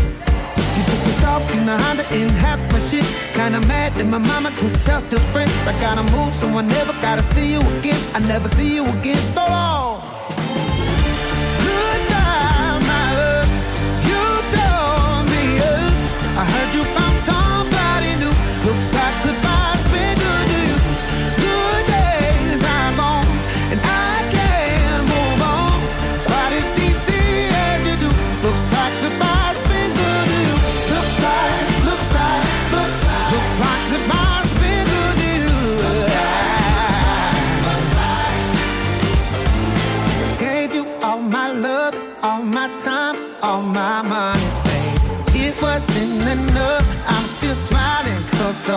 You 0.77 0.83
took 0.89 1.03
the 1.03 1.17
dog 1.21 1.41
in 1.53 1.65
the 1.65 1.77
Honda 1.83 2.07
and 2.11 2.31
half 2.31 2.61
my 2.71 2.79
shit. 2.79 3.03
Kinda 3.33 3.59
mad 3.67 3.93
that 3.95 4.07
my 4.07 4.17
mama 4.17 4.49
y'all 4.61 5.01
still 5.01 5.19
friends. 5.33 5.67
I 5.67 5.73
gotta 5.81 6.03
move, 6.15 6.33
so 6.33 6.47
I 6.47 6.61
never 6.61 6.93
gotta 7.01 7.23
see 7.23 7.51
you 7.51 7.59
again. 7.59 7.99
I 8.15 8.19
never 8.19 8.47
see 8.47 8.73
you 8.73 8.85
again, 8.85 9.17
so 9.17 9.41
long. 9.41 9.98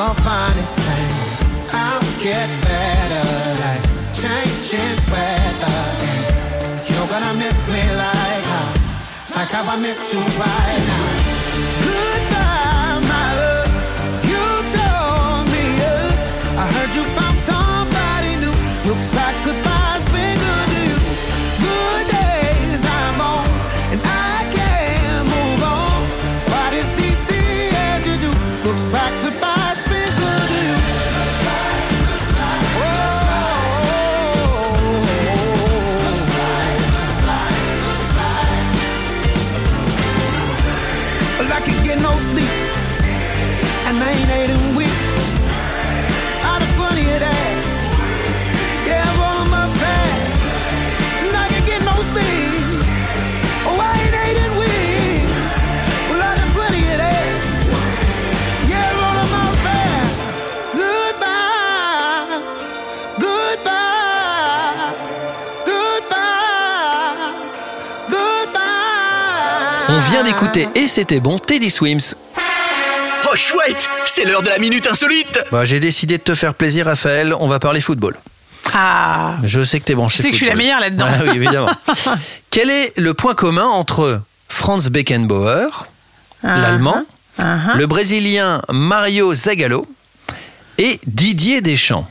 The 0.03 0.15
funny 0.23 0.67
things 0.83 1.45
I'll 1.73 2.03
get 2.19 2.49
better 2.67 3.27
like 3.63 3.85
changing 4.21 4.99
weather. 5.13 5.81
And 6.59 6.83
you're 6.91 7.09
gonna 7.13 7.35
miss 7.39 7.59
me 7.71 7.83
like 8.03 8.45
how, 8.51 9.37
like 9.37 9.51
how 9.55 9.75
I 9.75 9.77
miss 9.79 10.13
you 10.13 10.19
right 10.43 10.83
now. 10.91 11.09
Goodbye, 11.87 12.99
my 13.13 13.29
love. 13.39 13.71
You 14.31 14.45
told 14.77 15.45
me 15.55 15.67
uh, 15.87 16.63
I 16.63 16.65
heard 16.75 16.93
you 16.99 17.05
found 17.19 17.39
somebody 17.53 18.33
new. 18.43 18.55
Looks 18.91 19.15
like 19.15 19.37
goodbye's 19.45 19.62
vient 70.13 70.25
d'écouter 70.25 70.69
et 70.75 70.89
c'était 70.89 71.21
bon 71.21 71.39
Teddy 71.39 71.71
Swims. 71.71 72.15
Oh 73.25 73.35
chouette, 73.35 73.89
c'est 74.05 74.27
l'heure 74.27 74.43
de 74.43 74.51
la 74.51 74.59
minute 74.59 74.87
insolite. 74.87 75.41
Bah, 75.51 75.65
j'ai 75.65 75.81
décidé 75.81 76.19
de 76.19 76.23
te 76.23 76.35
faire 76.35 76.53
plaisir, 76.53 76.85
Raphaël. 76.85 77.35
On 77.41 77.49
va 77.49 77.59
parler 77.59 77.81
football. 77.81 78.19
Ah, 78.75 79.37
Je 79.43 79.65
sais 79.65 79.81
que 79.81 79.85
t'es 79.87 79.95
branché. 79.95 80.17
Tu 80.17 80.23
sais 80.25 80.29
que 80.29 80.35
je 80.35 80.39
suis 80.41 80.49
la 80.49 80.55
meilleure 80.55 80.81
là-dedans. 80.81 81.07
Ah 81.09 81.23
oui, 81.23 81.31
évidemment. 81.37 81.71
Quel 82.51 82.69
est 82.69 82.93
le 82.99 83.15
point 83.15 83.35
commun 83.35 83.65
entre 83.65 84.21
Franz 84.51 84.91
Beckenbauer, 84.91 85.87
l'allemand, 86.43 87.05
uh-huh. 87.41 87.77
le 87.79 87.87
brésilien 87.87 88.61
Mario 88.71 89.33
Zagallo 89.33 89.87
et 90.77 91.01
Didier 91.07 91.63
Deschamps? 91.63 92.07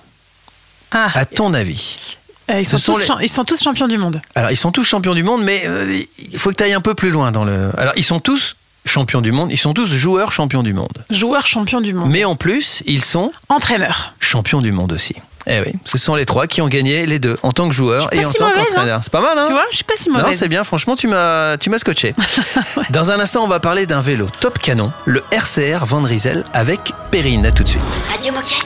Ah, 0.92 1.10
À 1.14 1.26
ton 1.26 1.54
avis? 1.54 2.18
Euh, 2.52 2.60
ils, 2.62 2.66
sont 2.66 2.78
tous 2.78 2.98
les- 3.00 3.06
champ- 3.06 3.20
ils 3.20 3.30
sont 3.30 3.44
tous 3.44 3.62
champions 3.62 3.88
du 3.88 3.98
monde. 3.98 4.22
Alors, 4.36 4.52
ils 4.52 4.58
sont 4.58 4.72
tous 4.72 4.84
champions 4.84 5.14
du 5.16 5.24
monde, 5.24 5.44
mais 5.44 5.64
euh, 5.66 6.02
il 6.20 6.38
faut 6.38 6.50
que 6.52 6.56
tu 6.56 6.64
ailles 6.64 6.74
un 6.74 6.82
peu 6.82 6.94
plus 6.94 7.10
loin 7.12 7.32
dans 7.32 7.44
le. 7.46 7.72
Alors, 7.78 7.94
ils 7.96 8.04
sont 8.04 8.20
tous 8.20 8.56
champions 8.86 9.22
du 9.22 9.32
monde, 9.32 9.52
ils 9.52 9.58
sont 9.58 9.74
tous 9.74 9.88
joueurs 9.94 10.32
champions 10.32 10.64
du 10.64 10.74
monde. 10.74 11.04
Joueurs 11.10 11.46
champions 11.46 11.82
du 11.82 11.94
monde. 11.94 12.10
Mais 12.10 12.26
en 12.26 12.36
plus, 12.36 12.82
ils 12.86 13.04
sont 13.04 13.32
Entraîneurs. 13.50 14.14
champions 14.20 14.62
du 14.62 14.72
monde 14.72 14.92
aussi. 14.94 15.16
Eh 15.48 15.60
oui, 15.60 15.74
ce 15.86 15.98
sont 15.98 16.14
les 16.14 16.26
trois 16.28 16.46
qui 16.46 16.62
ont 16.62 16.68
gagné 16.68 17.08
les 17.08 17.18
deux 17.18 17.36
en 17.42 17.52
tant 17.52 17.68
que 17.68 17.74
joueur 17.74 18.14
et 18.14 18.24
en 18.24 18.30
si 18.30 18.38
tant 18.38 18.52
qu'entraîneur. 18.52 19.00
C'est 19.04 19.12
pas 19.12 19.22
mal, 19.22 19.38
hein 19.40 19.46
Tu 19.48 19.54
vois, 19.54 19.66
je 19.72 19.76
suis 19.78 19.84
pas 19.84 19.96
si 19.98 20.10
Non, 20.12 20.20
mauvaise. 20.20 20.38
c'est 20.38 20.48
bien, 20.48 20.64
franchement, 20.64 20.96
tu 20.96 21.08
m'as, 21.08 21.58
tu 21.58 21.72
m'as 21.72 21.80
scotché. 21.80 22.14
Dans 22.92 23.10
un 23.10 23.20
instant, 23.20 23.44
on 23.44 23.48
va 23.48 23.60
parler 23.60 23.88
d'un 23.88 24.02
vélo 24.02 24.28
top 24.40 24.60
canon, 24.60 24.92
le 25.06 25.24
RCR 25.32 25.84
Van 25.86 26.02
Rysel 26.04 26.46
avec 26.54 26.92
Perrine. 27.10 27.48
À 27.48 27.52
tout 27.52 27.64
de 27.64 27.70
suite. 27.70 27.82
Radio 28.12 28.34
Moquette. 28.34 28.66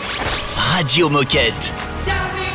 Radio 0.57 1.09
Moquette. 1.09 1.71
Telling 2.03 2.54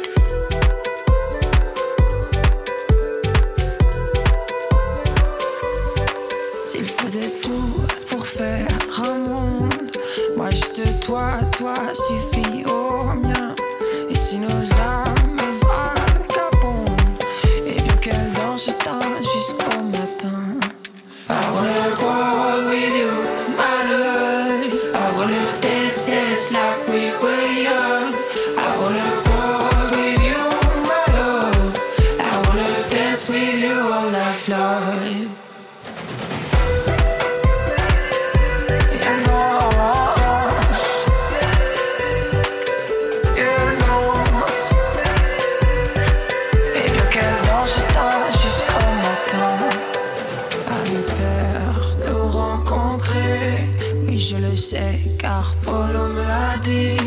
Car 55.17 55.55
Polo 55.63 56.07
me 56.15 56.21
l'a 56.21 56.57
dit 56.63 56.97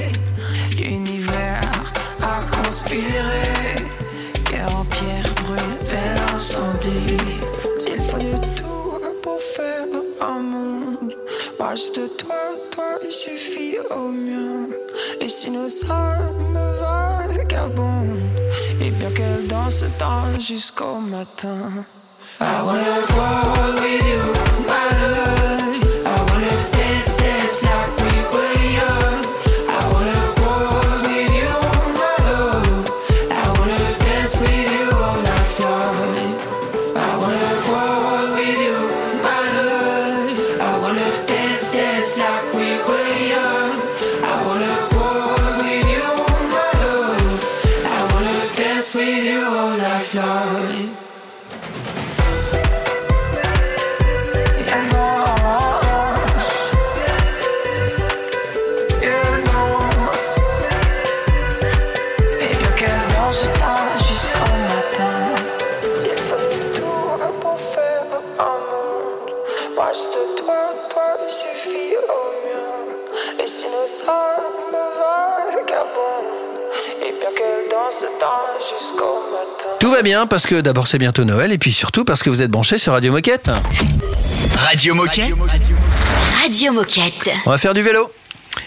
L'univers 0.79 1.61
a 2.23 2.41
conspiré. 2.57 3.49
Cœur 4.45 4.71
en 4.77 4.85
pierre 4.85 5.31
brûle 5.45 5.79
bel 5.89 6.35
incendie. 6.35 7.17
S'il 7.79 8.03
faut 8.03 8.19
de 8.19 8.39
tout 8.57 9.01
pour 9.23 9.41
faire 9.41 9.87
un 10.21 10.41
monde 10.41 11.15
je 11.75 11.91
te 11.91 12.07
toi, 12.23 12.37
toi 12.71 12.85
il 13.05 13.13
suffit 13.13 13.77
au 13.91 14.09
mien 14.09 14.69
Et 15.21 15.29
si 15.29 15.51
nos 15.51 15.69
âmes 15.91 16.57
vagabondent 17.29 18.21
Et 18.81 18.91
bien 18.91 19.11
qu'elles 19.11 19.47
dansent 19.49 19.85
tant 19.99 20.39
jusqu'au 20.39 20.99
matin. 21.01 21.85
I 22.41 22.63
wanna 22.63 23.01
with 23.81 24.03
you, 24.07 24.23
my 24.69 24.89
love 25.01 25.54
bien 80.15 80.29
parce 80.29 80.47
que 80.47 80.61
d'abord 80.61 80.87
c'est 80.87 80.99
bientôt 80.99 81.25
Noël 81.25 81.51
et 81.51 81.59
puis 81.59 81.73
surtout 81.73 82.05
parce 82.05 82.23
que 82.23 82.31
vous 82.31 82.41
êtes 82.41 82.51
branchés 82.51 82.79
sur 82.79 82.93
Radio 82.93 83.11
Moquette. 83.11 83.51
Radio 84.57 84.95
Moquette 84.95 85.35
Radio 86.41 86.73
Moquette. 86.73 87.31
On 87.47 87.51
va 87.51 87.59
faire 87.59 87.75
du 87.75 87.83
vélo. 87.83 88.13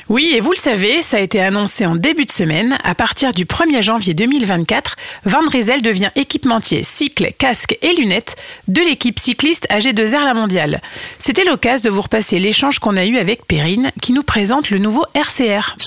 Oui, 0.09 0.33
et 0.35 0.41
vous 0.41 0.51
le 0.51 0.57
savez, 0.57 1.01
ça 1.01 1.15
a 1.15 1.19
été 1.21 1.39
annoncé 1.39 1.85
en 1.85 1.95
début 1.95 2.25
de 2.25 2.31
semaine. 2.33 2.77
À 2.83 2.95
partir 2.95 3.31
du 3.31 3.45
1er 3.45 3.81
janvier 3.81 4.13
2024, 4.13 4.97
Van 5.23 5.47
Rysel 5.49 5.81
devient 5.81 6.09
équipementier, 6.17 6.83
cycle, 6.83 7.31
casque 7.37 7.77
et 7.81 7.93
lunettes 7.93 8.35
de 8.67 8.81
l'équipe 8.81 9.17
cycliste 9.17 9.69
AG2R 9.69 10.25
La 10.25 10.33
Mondiale. 10.33 10.81
C'était 11.17 11.45
l'occasion 11.45 11.89
de 11.89 11.95
vous 11.95 12.01
repasser 12.01 12.39
l'échange 12.39 12.79
qu'on 12.79 12.97
a 12.97 13.05
eu 13.05 13.17
avec 13.17 13.47
Perrine, 13.47 13.93
qui 14.01 14.11
nous 14.11 14.23
présente 14.23 14.69
le 14.69 14.79
nouveau 14.79 15.05
RCR. 15.13 15.77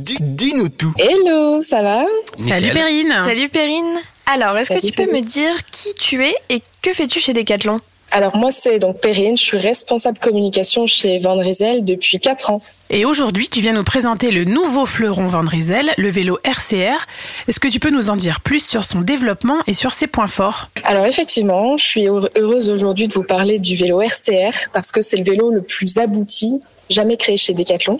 Dis- 0.00 0.16
Dis-nous 0.20 0.68
tout. 0.68 0.92
Hello, 0.98 1.60
ça 1.62 1.82
va? 1.82 2.04
Salut 2.46 2.70
Perrine 2.72 3.12
Salut 3.24 3.48
Perrine. 3.48 3.96
Alors, 4.26 4.56
est-ce 4.56 4.70
que 4.72 4.80
tu 4.86 4.92
peux 4.92 5.10
me 5.12 5.20
dire 5.20 5.64
qui 5.70 5.94
tu 5.94 6.24
es 6.24 6.34
et 6.48 6.62
que 6.80 6.92
fais-tu 6.92 7.20
chez 7.20 7.32
Decathlon? 7.32 7.80
Alors 8.14 8.36
moi 8.36 8.52
c'est 8.52 8.78
donc 8.78 9.00
Perrine, 9.00 9.38
je 9.38 9.42
suis 9.42 9.56
responsable 9.56 10.18
communication 10.18 10.86
chez 10.86 11.18
Van 11.18 11.38
Rysel 11.38 11.82
depuis 11.82 12.20
4 12.20 12.50
ans. 12.50 12.60
Et 12.90 13.06
aujourd'hui, 13.06 13.48
tu 13.48 13.60
viens 13.60 13.72
nous 13.72 13.84
présenter 13.84 14.30
le 14.30 14.44
nouveau 14.44 14.84
fleuron 14.84 15.28
Van 15.28 15.40
Rysel, 15.46 15.94
le 15.96 16.10
vélo 16.10 16.38
RCR. 16.44 17.06
Est-ce 17.48 17.58
que 17.58 17.68
tu 17.68 17.80
peux 17.80 17.88
nous 17.88 18.10
en 18.10 18.16
dire 18.16 18.42
plus 18.42 18.62
sur 18.62 18.84
son 18.84 19.00
développement 19.00 19.56
et 19.66 19.72
sur 19.72 19.94
ses 19.94 20.06
points 20.08 20.26
forts? 20.26 20.68
Alors 20.84 21.06
effectivement, 21.06 21.78
je 21.78 21.84
suis 21.86 22.06
heure- 22.06 22.28
heureuse 22.36 22.68
aujourd'hui 22.68 23.08
de 23.08 23.14
vous 23.14 23.22
parler 23.22 23.58
du 23.58 23.76
vélo 23.76 24.02
RCR 24.02 24.68
parce 24.74 24.92
que 24.92 25.00
c'est 25.00 25.16
le 25.16 25.24
vélo 25.24 25.50
le 25.50 25.62
plus 25.62 25.96
abouti 25.96 26.60
jamais 26.90 27.16
créé 27.16 27.36
chez 27.36 27.54
Decathlon. 27.54 27.98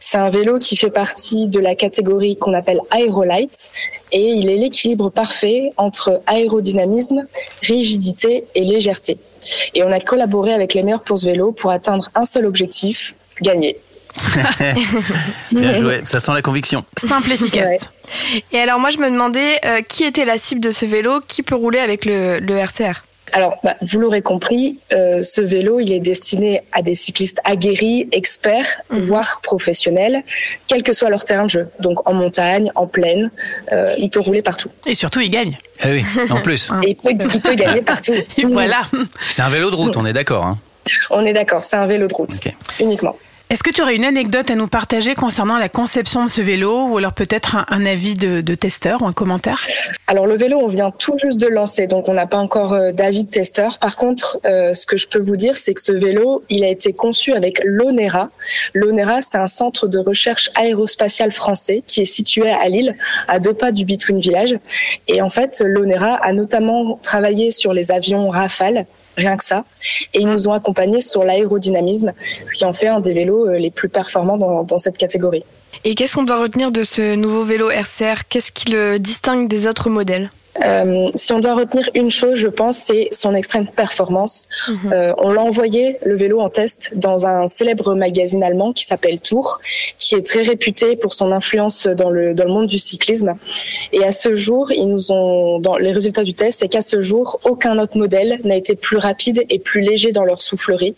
C'est 0.00 0.18
un 0.18 0.30
vélo 0.30 0.58
qui 0.58 0.76
fait 0.76 0.90
partie 0.90 1.46
de 1.46 1.60
la 1.60 1.74
catégorie 1.74 2.36
qu'on 2.36 2.54
appelle 2.54 2.80
Aerolight 2.90 3.70
et 4.12 4.22
il 4.22 4.48
est 4.48 4.56
l'équilibre 4.56 5.10
parfait 5.10 5.70
entre 5.76 6.20
aérodynamisme, 6.26 7.26
rigidité 7.62 8.44
et 8.54 8.64
légèreté. 8.64 9.18
Et 9.74 9.82
on 9.82 9.92
a 9.92 10.00
collaboré 10.00 10.52
avec 10.52 10.74
les 10.74 10.82
meilleurs 10.82 11.02
pour 11.02 11.18
ce 11.18 11.26
vélo 11.26 11.52
pour 11.52 11.70
atteindre 11.70 12.10
un 12.14 12.24
seul 12.24 12.46
objectif, 12.46 13.14
gagner. 13.40 13.78
Bien 15.52 15.80
joué, 15.80 16.02
ça 16.04 16.20
sent 16.20 16.32
la 16.32 16.42
conviction. 16.42 16.84
Simple 16.98 17.30
et 17.30 17.34
efficace. 17.34 17.66
Ouais. 17.66 18.44
Et 18.52 18.58
alors, 18.58 18.78
moi, 18.78 18.90
je 18.90 18.98
me 18.98 19.10
demandais 19.10 19.58
euh, 19.64 19.80
qui 19.80 20.04
était 20.04 20.26
la 20.26 20.36
cible 20.36 20.60
de 20.60 20.70
ce 20.70 20.84
vélo, 20.84 21.20
qui 21.26 21.42
peut 21.42 21.54
rouler 21.54 21.78
avec 21.78 22.04
le, 22.04 22.38
le 22.38 22.56
RCR 22.58 23.04
Alors, 23.32 23.56
bah, 23.64 23.74
vous 23.80 23.98
l'aurez 23.98 24.22
compris, 24.22 24.78
euh, 24.92 25.22
ce 25.22 25.40
vélo, 25.40 25.80
il 25.80 25.92
est 25.92 26.00
destiné 26.00 26.62
à 26.72 26.82
des 26.82 26.94
cyclistes 26.94 27.40
aguerris, 27.44 28.08
experts, 28.12 28.82
voire 28.90 29.40
professionnels, 29.42 30.22
quel 30.66 30.82
que 30.82 30.92
soit 30.92 31.08
leur 31.08 31.24
terrain 31.24 31.44
de 31.44 31.50
jeu. 31.50 31.68
Donc 31.80 32.08
en 32.08 32.12
montagne, 32.12 32.70
en 32.74 32.86
plaine, 32.86 33.30
euh, 33.72 33.94
il 33.98 34.10
peut 34.10 34.20
rouler 34.20 34.42
partout. 34.42 34.68
Et 34.86 34.94
surtout, 34.94 35.20
il 35.20 35.30
gagne. 35.30 35.58
Ah 35.80 35.88
oui, 35.90 36.04
en 36.30 36.40
plus. 36.40 36.70
Et 36.82 36.90
il 36.90 36.96
peut, 36.96 37.10
il 37.34 37.40
peut 37.40 37.54
gagner 37.54 37.82
partout. 37.82 38.12
Voilà. 38.52 38.82
C'est 39.30 39.42
un 39.42 39.48
vélo 39.48 39.70
de 39.70 39.76
route, 39.76 39.96
on 39.96 40.04
est 40.04 40.12
d'accord. 40.12 40.44
Hein. 40.44 40.58
On 41.10 41.24
est 41.24 41.32
d'accord, 41.32 41.62
c'est 41.62 41.76
un 41.76 41.86
vélo 41.86 42.06
de 42.08 42.14
route, 42.14 42.30
uniquement. 42.80 43.16
Est-ce 43.52 43.62
que 43.62 43.70
tu 43.70 43.82
aurais 43.82 43.96
une 43.96 44.06
anecdote 44.06 44.50
à 44.50 44.54
nous 44.54 44.66
partager 44.66 45.14
concernant 45.14 45.58
la 45.58 45.68
conception 45.68 46.24
de 46.24 46.30
ce 46.30 46.40
vélo 46.40 46.86
ou 46.86 46.96
alors 46.96 47.12
peut-être 47.12 47.66
un, 47.68 47.84
avis 47.84 48.14
de, 48.14 48.40
de 48.40 48.54
testeur 48.54 49.02
ou 49.02 49.06
un 49.06 49.12
commentaire? 49.12 49.60
Alors 50.06 50.26
le 50.26 50.36
vélo, 50.36 50.58
on 50.58 50.68
vient 50.68 50.90
tout 50.90 51.18
juste 51.18 51.38
de 51.38 51.48
le 51.48 51.56
lancer, 51.56 51.86
donc 51.86 52.08
on 52.08 52.14
n'a 52.14 52.24
pas 52.24 52.38
encore 52.38 52.72
euh, 52.72 52.92
d'avis 52.92 53.24
de 53.24 53.30
testeur. 53.30 53.78
Par 53.78 53.98
contre, 53.98 54.40
euh, 54.46 54.72
ce 54.72 54.86
que 54.86 54.96
je 54.96 55.06
peux 55.06 55.18
vous 55.18 55.36
dire, 55.36 55.58
c'est 55.58 55.74
que 55.74 55.82
ce 55.82 55.92
vélo, 55.92 56.42
il 56.48 56.64
a 56.64 56.68
été 56.68 56.94
conçu 56.94 57.34
avec 57.34 57.60
l'ONERA. 57.62 58.30
L'ONERA, 58.72 59.20
c'est 59.20 59.36
un 59.36 59.46
centre 59.46 59.86
de 59.86 59.98
recherche 59.98 60.50
aérospatiale 60.54 61.30
français 61.30 61.82
qui 61.86 62.00
est 62.00 62.06
situé 62.06 62.48
à 62.48 62.66
Lille, 62.70 62.96
à 63.28 63.38
deux 63.38 63.52
pas 63.52 63.70
du 63.70 63.84
Between 63.84 64.18
Village. 64.18 64.56
Et 65.08 65.20
en 65.20 65.28
fait, 65.28 65.62
l'ONERA 65.62 66.14
a 66.14 66.32
notamment 66.32 66.98
travaillé 67.02 67.50
sur 67.50 67.74
les 67.74 67.92
avions 67.92 68.30
Rafale, 68.30 68.86
rien 69.16 69.36
que 69.36 69.44
ça. 69.44 69.64
Et 70.14 70.20
ils 70.20 70.28
nous 70.28 70.48
ont 70.48 70.52
accompagnés 70.52 71.00
sur 71.00 71.24
l'aérodynamisme, 71.24 72.12
ce 72.46 72.54
qui 72.54 72.64
en 72.64 72.72
fait 72.72 72.88
un 72.88 73.00
des 73.00 73.12
vélos 73.12 73.48
euh, 73.48 73.58
les 73.58 73.70
plus 73.70 73.88
performants 73.88 74.36
dans, 74.36 74.62
dans 74.62 74.78
cette 74.78 74.98
catégorie. 74.98 75.44
Et 75.84 75.94
qu'est-ce 75.94 76.14
qu'on 76.14 76.22
doit 76.22 76.40
retenir 76.40 76.70
de 76.70 76.84
ce 76.84 77.14
nouveau 77.14 77.42
vélo 77.42 77.70
RCR 77.70 78.28
Qu'est-ce 78.28 78.52
qui 78.52 78.70
le 78.70 78.98
distingue 78.98 79.48
des 79.48 79.66
autres 79.66 79.90
modèles? 79.90 80.30
Euh, 80.62 81.08
si 81.14 81.32
on 81.32 81.38
doit 81.40 81.54
retenir 81.54 81.88
une 81.94 82.10
chose, 82.10 82.34
je 82.36 82.48
pense, 82.48 82.76
c'est 82.76 83.08
son 83.10 83.34
extrême 83.34 83.66
performance. 83.66 84.48
Euh, 84.92 85.14
on 85.18 85.30
l'a 85.30 85.40
envoyé 85.40 85.96
le 86.04 86.14
vélo 86.14 86.40
en 86.40 86.50
test 86.50 86.90
dans 86.94 87.26
un 87.26 87.46
célèbre 87.46 87.94
magazine 87.94 88.42
allemand 88.42 88.72
qui 88.74 88.84
s'appelle 88.84 89.18
Tour, 89.20 89.60
qui 89.98 90.14
est 90.14 90.26
très 90.26 90.42
réputé 90.42 90.96
pour 90.96 91.14
son 91.14 91.32
influence 91.32 91.86
dans 91.86 92.10
le 92.10 92.34
dans 92.34 92.44
le 92.44 92.50
monde 92.52 92.66
du 92.66 92.78
cyclisme. 92.78 93.34
Et 93.92 94.04
à 94.04 94.12
ce 94.12 94.34
jour, 94.34 94.70
ils 94.72 94.86
nous 94.86 95.10
ont 95.10 95.58
dans 95.58 95.76
les 95.78 95.92
résultats 95.92 96.22
du 96.24 96.34
test, 96.34 96.58
c'est 96.60 96.68
qu'à 96.68 96.82
ce 96.82 97.00
jour, 97.00 97.40
aucun 97.44 97.78
autre 97.78 97.96
modèle 97.96 98.38
n'a 98.44 98.56
été 98.56 98.74
plus 98.76 98.98
rapide 98.98 99.44
et 99.48 99.58
plus 99.58 99.80
léger 99.80 100.12
dans 100.12 100.24
leur 100.24 100.42
soufflerie, 100.42 100.94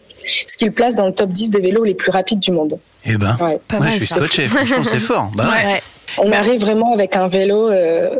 ce 0.49 0.57
qui 0.57 0.65
le 0.65 0.73
place 0.73 0.97
dans 0.97 1.07
le 1.07 1.15
top 1.15 1.31
10 1.31 1.51
des 1.51 1.61
vélos 1.61 1.85
les 1.85 1.95
plus 1.95 2.11
rapides 2.11 2.41
du 2.41 2.51
monde. 2.51 2.79
Eh 3.07 3.17
ben, 3.17 3.37
Ouais. 3.41 3.61
moi, 3.73 3.89
je 3.91 3.97
suis 3.99 4.07
scotché. 4.07 4.49
Franchement, 4.49 4.83
c'est 4.83 4.99
fort. 4.99 5.31
Bah 5.37 5.49
ouais. 5.51 5.81
On 6.19 6.31
arrive 6.33 6.61
vraiment 6.61 6.93
avec 6.93 7.17
un 7.17 7.27
vélo 7.29 7.71
euh, 7.71 8.19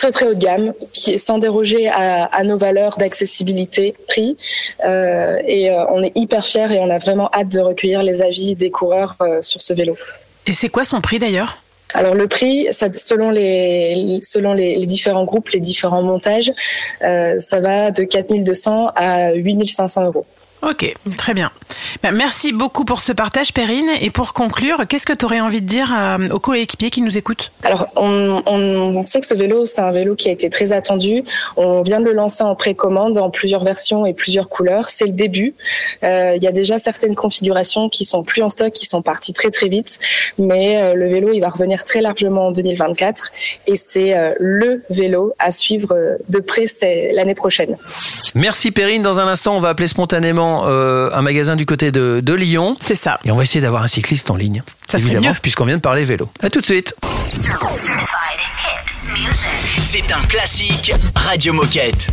très 0.00 0.12
très 0.12 0.26
haut 0.28 0.34
de 0.34 0.38
gamme, 0.38 0.72
qui 0.94 1.12
est 1.12 1.18
sans 1.18 1.36
déroger 1.36 1.88
à, 1.88 2.24
à 2.24 2.42
nos 2.42 2.56
valeurs 2.56 2.96
d'accessibilité, 2.96 3.94
prix. 4.08 4.38
Euh, 4.82 5.38
et 5.46 5.70
euh, 5.70 5.84
on 5.90 6.02
est 6.02 6.16
hyper 6.16 6.46
fiers 6.46 6.72
et 6.72 6.78
on 6.78 6.88
a 6.88 6.96
vraiment 6.96 7.28
hâte 7.34 7.48
de 7.48 7.60
recueillir 7.60 8.02
les 8.02 8.22
avis 8.22 8.54
des 8.54 8.70
coureurs 8.70 9.16
euh, 9.20 9.42
sur 9.42 9.60
ce 9.60 9.74
vélo. 9.74 9.94
Et 10.46 10.54
c'est 10.54 10.70
quoi 10.70 10.84
son 10.84 11.02
prix 11.02 11.18
d'ailleurs? 11.18 11.58
Alors 11.92 12.14
le 12.14 12.28
prix, 12.28 12.68
ça, 12.70 12.90
selon 12.90 13.30
les 13.30 14.20
selon 14.22 14.54
les, 14.54 14.74
les 14.76 14.86
différents 14.86 15.24
groupes, 15.24 15.50
les 15.50 15.60
différents 15.60 16.02
montages, 16.02 16.52
ça 17.00 17.60
va 17.60 17.90
de 17.90 18.04
4200 18.04 18.92
à 18.94 19.32
8500 19.34 20.04
euros. 20.06 20.24
Ok, 20.62 20.94
très 21.16 21.32
bien. 21.32 21.50
Ben, 22.02 22.12
merci 22.12 22.52
beaucoup 22.52 22.84
pour 22.84 23.00
ce 23.00 23.12
partage, 23.12 23.54
Perrine. 23.54 23.88
Et 24.00 24.10
pour 24.10 24.34
conclure, 24.34 24.86
qu'est-ce 24.86 25.06
que 25.06 25.14
tu 25.14 25.24
aurais 25.24 25.40
envie 25.40 25.62
de 25.62 25.66
dire 25.66 25.94
euh, 25.96 26.28
aux 26.28 26.38
coéquipiers 26.38 26.90
qui 26.90 27.00
nous 27.00 27.16
écoutent? 27.16 27.50
Alors, 27.62 27.88
on, 27.96 28.42
on 28.46 29.06
sait 29.06 29.20
que 29.20 29.26
ce 29.26 29.34
vélo, 29.34 29.64
c'est 29.64 29.80
un 29.80 29.90
vélo 29.90 30.14
qui 30.16 30.28
a 30.28 30.32
été 30.32 30.50
très 30.50 30.72
attendu. 30.72 31.24
On 31.56 31.80
vient 31.80 32.00
de 32.00 32.04
le 32.04 32.12
lancer 32.12 32.42
en 32.44 32.54
précommande 32.54 33.16
en 33.16 33.30
plusieurs 33.30 33.64
versions 33.64 34.04
et 34.04 34.12
plusieurs 34.12 34.48
couleurs. 34.48 34.90
C'est 34.90 35.06
le 35.06 35.12
début. 35.12 35.54
Euh, 36.02 36.34
Il 36.36 36.42
y 36.42 36.46
a 36.46 36.52
déjà 36.52 36.78
certaines 36.78 37.14
configurations 37.14 37.88
qui 37.88 38.04
sont 38.04 38.22
plus 38.22 38.42
en 38.42 38.50
stock, 38.50 38.72
qui 38.72 38.86
sont 38.86 39.00
parties 39.00 39.32
très 39.32 39.50
très 39.50 39.68
vite. 39.68 39.98
Mais 40.38 40.82
euh, 40.82 40.94
le 40.94 41.08
vélo, 41.08 41.32
il 41.32 41.40
va 41.40 41.48
revenir 41.48 41.84
très 41.84 42.02
largement 42.02 42.48
en 42.48 42.50
2024. 42.50 43.32
Et 43.66 43.76
c'est 43.76 44.16
euh, 44.16 44.34
le 44.38 44.82
vélo 44.90 45.32
à 45.38 45.52
suivre 45.52 46.18
de 46.28 46.40
près 46.40 46.66
l'année 47.14 47.34
prochaine. 47.34 47.76
Merci 48.34 48.70
Perrine. 48.70 49.02
Dans 49.02 49.20
un 49.20 49.26
instant, 49.26 49.56
on 49.56 49.60
va 49.60 49.70
appeler 49.70 49.88
spontanément 49.88 50.49
euh, 50.66 51.10
un 51.12 51.22
magasin 51.22 51.56
du 51.56 51.66
côté 51.66 51.92
de, 51.92 52.20
de 52.22 52.34
Lyon. 52.34 52.76
C'est 52.80 52.94
ça. 52.94 53.18
Et 53.24 53.30
on 53.30 53.36
va 53.36 53.42
essayer 53.42 53.60
d'avoir 53.60 53.82
un 53.82 53.88
cycliste 53.88 54.30
en 54.30 54.36
ligne. 54.36 54.62
Ça 54.88 54.98
serait 54.98 55.10
évidemment, 55.12 55.34
mieux. 55.34 55.40
puisqu'on 55.42 55.64
vient 55.64 55.76
de 55.76 55.80
parler 55.82 56.04
vélo. 56.04 56.28
À 56.42 56.50
tout 56.50 56.60
de 56.60 56.66
suite. 56.66 56.94
C'est 59.78 60.12
un 60.12 60.22
classique 60.22 60.92
Radio 61.14 61.52
Moquette. 61.52 62.06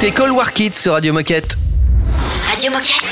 C'était 0.00 0.14
Call 0.14 0.30
War 0.30 0.54
Kids 0.54 0.72
sur 0.72 0.92
Radio 0.94 1.12
Moquette. 1.12 1.58
Radio 2.50 2.70
Moquette. 2.70 3.04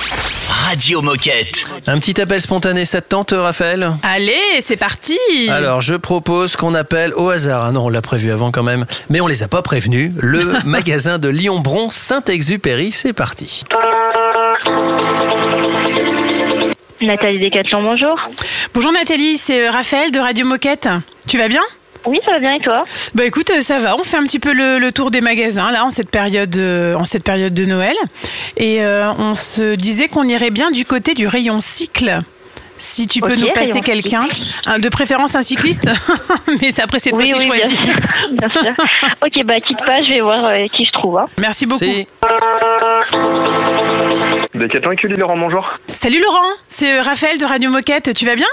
Radio 0.48 1.02
Moquette. 1.02 1.70
Un 1.86 1.98
petit 1.98 2.18
appel 2.18 2.40
spontané, 2.40 2.86
ça 2.86 3.02
te 3.02 3.08
tente, 3.10 3.34
Raphaël? 3.36 3.90
Allez, 4.02 4.32
c'est 4.60 4.78
parti 4.78 5.18
Alors, 5.50 5.82
je 5.82 5.96
propose 5.96 6.56
qu'on 6.56 6.74
appelle 6.74 7.12
au 7.12 7.28
hasard. 7.28 7.66
Ah 7.66 7.72
non, 7.72 7.84
on 7.84 7.88
l'a 7.90 8.00
prévu 8.00 8.30
avant 8.30 8.50
quand 8.52 8.62
même. 8.62 8.86
Mais 9.10 9.20
on 9.20 9.26
les 9.26 9.42
a 9.42 9.48
pas 9.48 9.60
prévenus. 9.60 10.12
Le 10.16 10.40
magasin 10.64 11.18
de 11.18 11.28
Lyon-Bron, 11.28 11.90
Saint-Exupéry, 11.90 12.90
c'est 12.90 13.12
parti. 13.12 13.64
Nathalie 17.02 17.38
Décathlon, 17.38 17.82
bonjour. 17.82 18.18
Bonjour 18.72 18.92
Nathalie, 18.92 19.36
c'est 19.36 19.66
euh, 19.66 19.70
Raphaël 19.70 20.10
de 20.10 20.20
Radio 20.20 20.46
Moquette. 20.46 20.88
Tu 21.26 21.36
vas 21.36 21.48
bien? 21.48 21.60
Oui, 22.08 22.18
ça 22.24 22.32
va 22.32 22.38
bien 22.40 22.52
et 22.54 22.60
toi? 22.60 22.84
Bah 23.14 23.24
écoute, 23.26 23.50
euh, 23.50 23.60
ça 23.60 23.78
va. 23.78 23.96
On 23.96 24.02
fait 24.02 24.16
un 24.16 24.22
petit 24.24 24.38
peu 24.38 24.52
le, 24.52 24.78
le 24.78 24.92
tour 24.92 25.10
des 25.10 25.20
magasins 25.20 25.70
là 25.70 25.84
en 25.84 25.90
cette 25.90 26.10
période, 26.10 26.56
euh, 26.56 26.94
en 26.94 27.04
cette 27.04 27.22
période 27.24 27.52
de 27.54 27.64
Noël, 27.66 27.94
et 28.56 28.82
euh, 28.82 29.12
on 29.18 29.34
se 29.34 29.74
disait 29.74 30.08
qu'on 30.08 30.24
irait 30.26 30.50
bien 30.50 30.70
du 30.70 30.84
côté 30.84 31.14
du 31.14 31.26
rayon 31.26 31.60
cycle. 31.60 32.20
Si 32.80 33.08
tu 33.08 33.20
peux 33.20 33.34
nous 33.34 33.50
passer 33.52 33.80
quelqu'un, 33.80 34.28
Un- 34.64 34.78
de 34.78 34.88
préférence 34.88 35.34
un 35.34 35.42
cycliste, 35.42 35.88
mais 36.62 36.70
c'est 36.70 36.80
après 36.80 37.00
c'est 37.00 37.10
toi 37.10 37.18
Oui, 37.24 37.32
qui 37.32 37.38
oui, 37.40 37.46
bien 37.56 37.68
choisis. 37.68 37.76
sûr. 37.76 37.86
Bien 38.38 38.48
sûr. 38.48 38.72
Ok, 39.20 39.44
bah 39.44 39.54
quitte 39.66 39.78
pas, 39.84 39.98
je 40.04 40.14
vais 40.14 40.20
voir 40.20 40.44
euh, 40.44 40.66
qui 40.68 40.84
je 40.84 40.92
trouve. 40.92 41.18
hein. 41.18 41.26
Merci 41.40 41.66
beaucoup. 41.66 41.84
Décathlon 44.54 44.92
Écully, 44.92 45.14
Laurent, 45.16 45.36
bonjour. 45.36 45.68
Salut 45.92 46.20
Laurent, 46.22 46.48
c'est 46.68 47.00
Raphaël 47.00 47.38
de 47.38 47.44
Radio 47.44 47.68
Moquette. 47.70 48.14
Tu 48.14 48.24
vas 48.26 48.36
bien? 48.36 48.46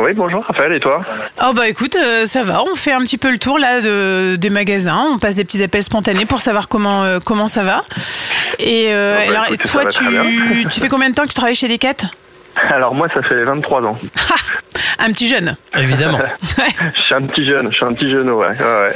Oui, 0.00 0.12
bonjour, 0.14 0.44
Raphaël, 0.44 0.72
et 0.72 0.80
toi 0.80 1.04
Oh 1.44 1.52
bah 1.54 1.68
écoute, 1.68 1.96
euh, 1.96 2.24
ça 2.24 2.42
va, 2.42 2.62
on 2.62 2.76
fait 2.76 2.92
un 2.92 3.00
petit 3.00 3.18
peu 3.18 3.30
le 3.30 3.38
tour 3.38 3.58
là 3.58 3.80
de, 3.80 4.36
des 4.36 4.50
magasins, 4.50 5.08
on 5.12 5.18
passe 5.18 5.36
des 5.36 5.44
petits 5.44 5.62
appels 5.62 5.82
spontanés 5.82 6.24
pour 6.24 6.40
savoir 6.40 6.68
comment 6.68 7.02
euh, 7.04 7.18
comment 7.24 7.48
ça 7.48 7.62
va. 7.62 7.84
Et 8.60 8.86
euh, 8.90 9.18
Oh, 9.18 9.30
bah, 9.30 9.30
alors 9.40 9.52
écoute, 9.52 9.66
ça 9.66 9.80
toi 9.82 9.86
tu, 9.90 10.68
tu 10.70 10.80
fais 10.80 10.88
combien 10.88 11.10
de 11.10 11.14
temps 11.14 11.24
que 11.24 11.28
tu 11.28 11.34
travailles 11.34 11.54
chez 11.56 11.68
Decat? 11.68 11.94
Alors, 12.70 12.94
moi, 12.94 13.08
ça 13.14 13.22
fait 13.22 13.44
23 13.44 13.82
ans. 13.82 13.98
Un 15.00 15.12
petit 15.12 15.28
jeune. 15.28 15.56
Évidemment. 15.78 16.18
je 16.42 17.00
suis 17.02 17.14
un 17.14 17.22
petit 17.22 17.46
jeune, 17.46 17.70
je 17.70 17.76
suis 17.76 17.84
un 17.84 17.92
petit 17.92 18.10
jeune, 18.10 18.28
ouais. 18.30 18.48
ouais, 18.48 18.54
ouais. 18.58 18.92